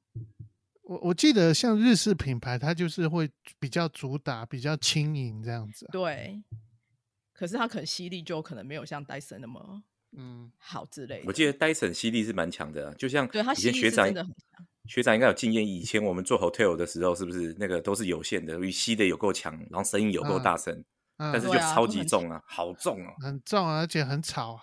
[0.82, 5.92] 我我记得像日式品牌，它就是会比较主打比较轻盈这样子、啊。
[5.92, 6.42] 对，
[7.32, 9.82] 可是它可能吸力就可能没有像戴森那么
[10.16, 11.24] 嗯，好之类的。
[11.26, 14.66] 我记得 Dyson 吸力是蛮强的啊、就像对它以前学长吸力是真的很强。
[14.86, 20.84] 学长应该有经验，以前我们做 hotel 的时候，是不是那个都是有限的，吸的有够强，然后声音有够大声，嗯
[21.32, 23.14] 但是就超级重啊，好重哦。
[23.20, 24.62] 很重啊，而且很吵啊。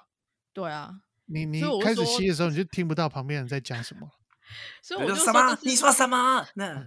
[0.51, 4.09] 对啊，你你所以我开始吸的时候，你就听不到旁边人在讲什么。
[4.81, 5.57] 所以我就说什么？
[5.61, 6.45] 你说什么？
[6.55, 6.83] 那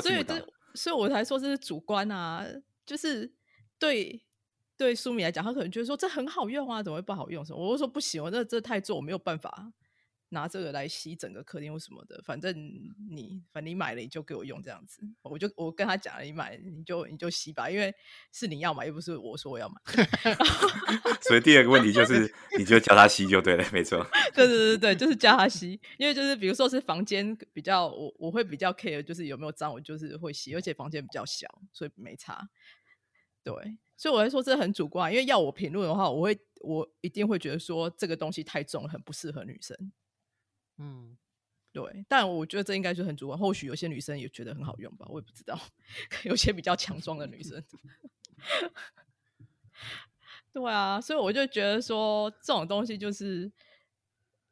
[0.00, 2.42] 所以这，所以我才说这是主观啊，
[2.86, 3.30] 就是
[3.78, 4.24] 对
[4.76, 7.44] 对苏米来讲，他可能觉得说这很好用啊，怎么会不好用？
[7.44, 7.58] 什么？
[7.58, 9.70] 我就说不行，我这这太重，我没有办法
[10.34, 12.20] 拿这个来吸整个客厅或什么的。
[12.22, 12.54] 反正
[13.08, 17.94] 你反正你买了你就给我用这样子，我就我跟他讲了，你买你就你就吸吧，因为
[18.32, 19.80] 是你要买，又不是我说我要买。
[21.26, 24.06] 所以第二个问题就是，你就叫他吸就对了，没错。
[24.34, 32.48] 对对对对，就是叫他吸，因为就是比如说是房间比较，我我会比较 care，就是有没有脏，我就是会吸，而且房间比较小，所以没差。
[33.42, 33.54] 对，
[33.96, 39.76] 所以我会说这很主观，因为要我评论的话，我会我一定会觉得说这个东西太重，很不适合女生。
[40.78, 41.16] 嗯，
[41.72, 45.58] 对，但我觉得这应该就很主观，或许有些女生也觉得很好用吧，我也不知道，
[46.24, 47.62] 有些比较强壮的女生。
[50.52, 53.50] 对啊，所以我就觉得说这种东西就是，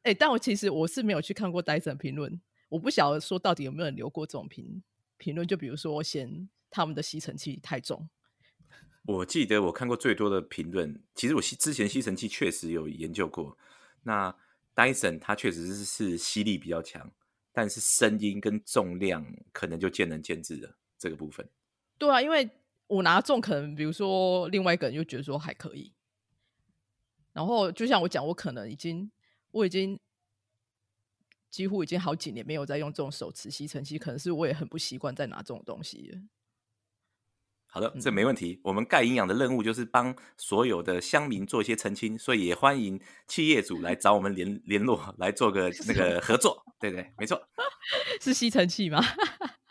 [0.01, 4.83] 哎、但我其实我是没有去看过戴森评论，我不晓得说到底有没有人留过这种评
[5.17, 8.09] 评论，就比如说嫌他们的吸尘器太重，
[9.07, 13.57] 我记得我看过最多的评论，其实我吸之前吸尘器确实有研究过。
[14.03, 14.35] 那
[14.75, 17.11] Dyson 它确实是是吸力比较强，
[17.51, 21.47] 但是声音跟重量可能就见仁见智了这个部分。
[21.97, 22.49] 对啊，因为
[22.87, 25.93] 我拿重，可能比如说另外一个人就觉得说还可以，
[27.31, 29.11] 然后就像我讲，我可能已经
[29.51, 29.99] 我已经
[31.49, 36.19] 几乎已经好几年没有在用这种手持吸尘器，可能是我也很不习惯再拿这种东西。
[37.73, 38.59] 好的，这没问题。
[38.63, 46.63] 我们盖营养的任务就是帮所有的乡民做一些澄清，所以也欢迎企业主来找我们联 联络，来做个那个合作。
[46.79, 47.41] 对对，没错，
[48.21, 49.01] 是吸尘器吗？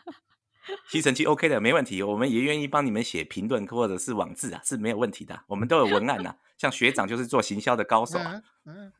[0.91, 2.03] 吸尘器 OK 的，没问题。
[2.03, 5.41] 我们也愿意帮你们写评论或者是网字啊，是没有问题的。
[5.47, 8.19] 我们都有文案呐，像学长就是做行销的高手。
[8.65, 8.91] 嗯，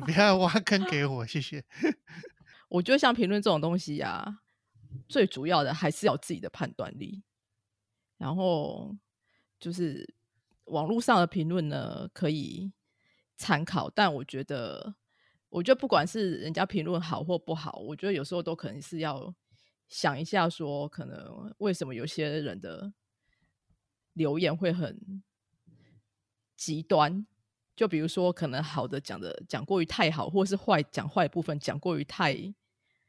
[0.00, 1.64] 不要挖坑给我，谢谢。
[2.68, 4.40] 我觉得像评论这种东西呀，
[5.08, 7.22] 最主要的还是要自己的判断力。
[8.20, 8.94] 然后
[9.58, 10.06] 就是
[10.64, 12.70] 网络上的评论呢，可以
[13.38, 14.94] 参考，但我觉得，
[15.48, 19.34] 我觉得不管是人家评论好或不好，我觉得有时候都可能是要
[19.88, 22.92] 想一下，说可能为什么有些人的
[24.12, 25.22] 留言会很
[26.58, 27.26] 极端，
[27.74, 32.54] 就比如说可能好的讲的讲过于太好，或是坏讲坏部分讲过于太。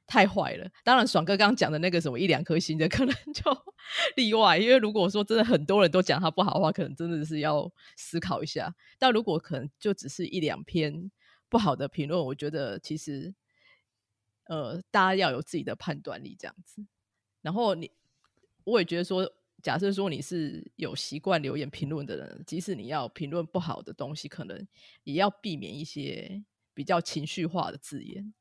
[0.08, 0.70] 太坏了！
[0.84, 3.44] 当然，爽哥刚刚讲的那个什么一两颗星的，可能就
[4.18, 4.58] 例外。
[4.58, 8.76] 因为如果说真的很多人都讲他不好的话，可能真的是要思考一下。
[9.00, 11.10] 但如果可能就只是一两篇
[11.48, 13.34] 不好的评论，我觉得其实
[14.46, 16.86] 呃，大家要有自己的判断力，这样子。
[17.42, 17.90] 然后你，
[18.66, 19.32] 我也觉得说，
[19.64, 24.68] 假设说你是有习惯留言评论的人，即使你要评论不好的东西，可能
[25.04, 26.44] 也要避免一些
[26.74, 28.34] 比较情绪化的字眼。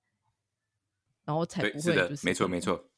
[1.25, 2.91] 然后才不会，就是没错没错，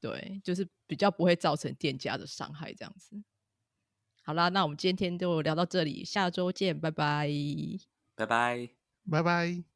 [0.00, 3.22] 对，就是比较不会造成店家的伤害这样子。
[4.22, 7.28] 好啦，那我们今天就聊到这里，下周见，拜拜，
[8.14, 8.68] 拜拜，
[9.10, 9.71] 拜拜。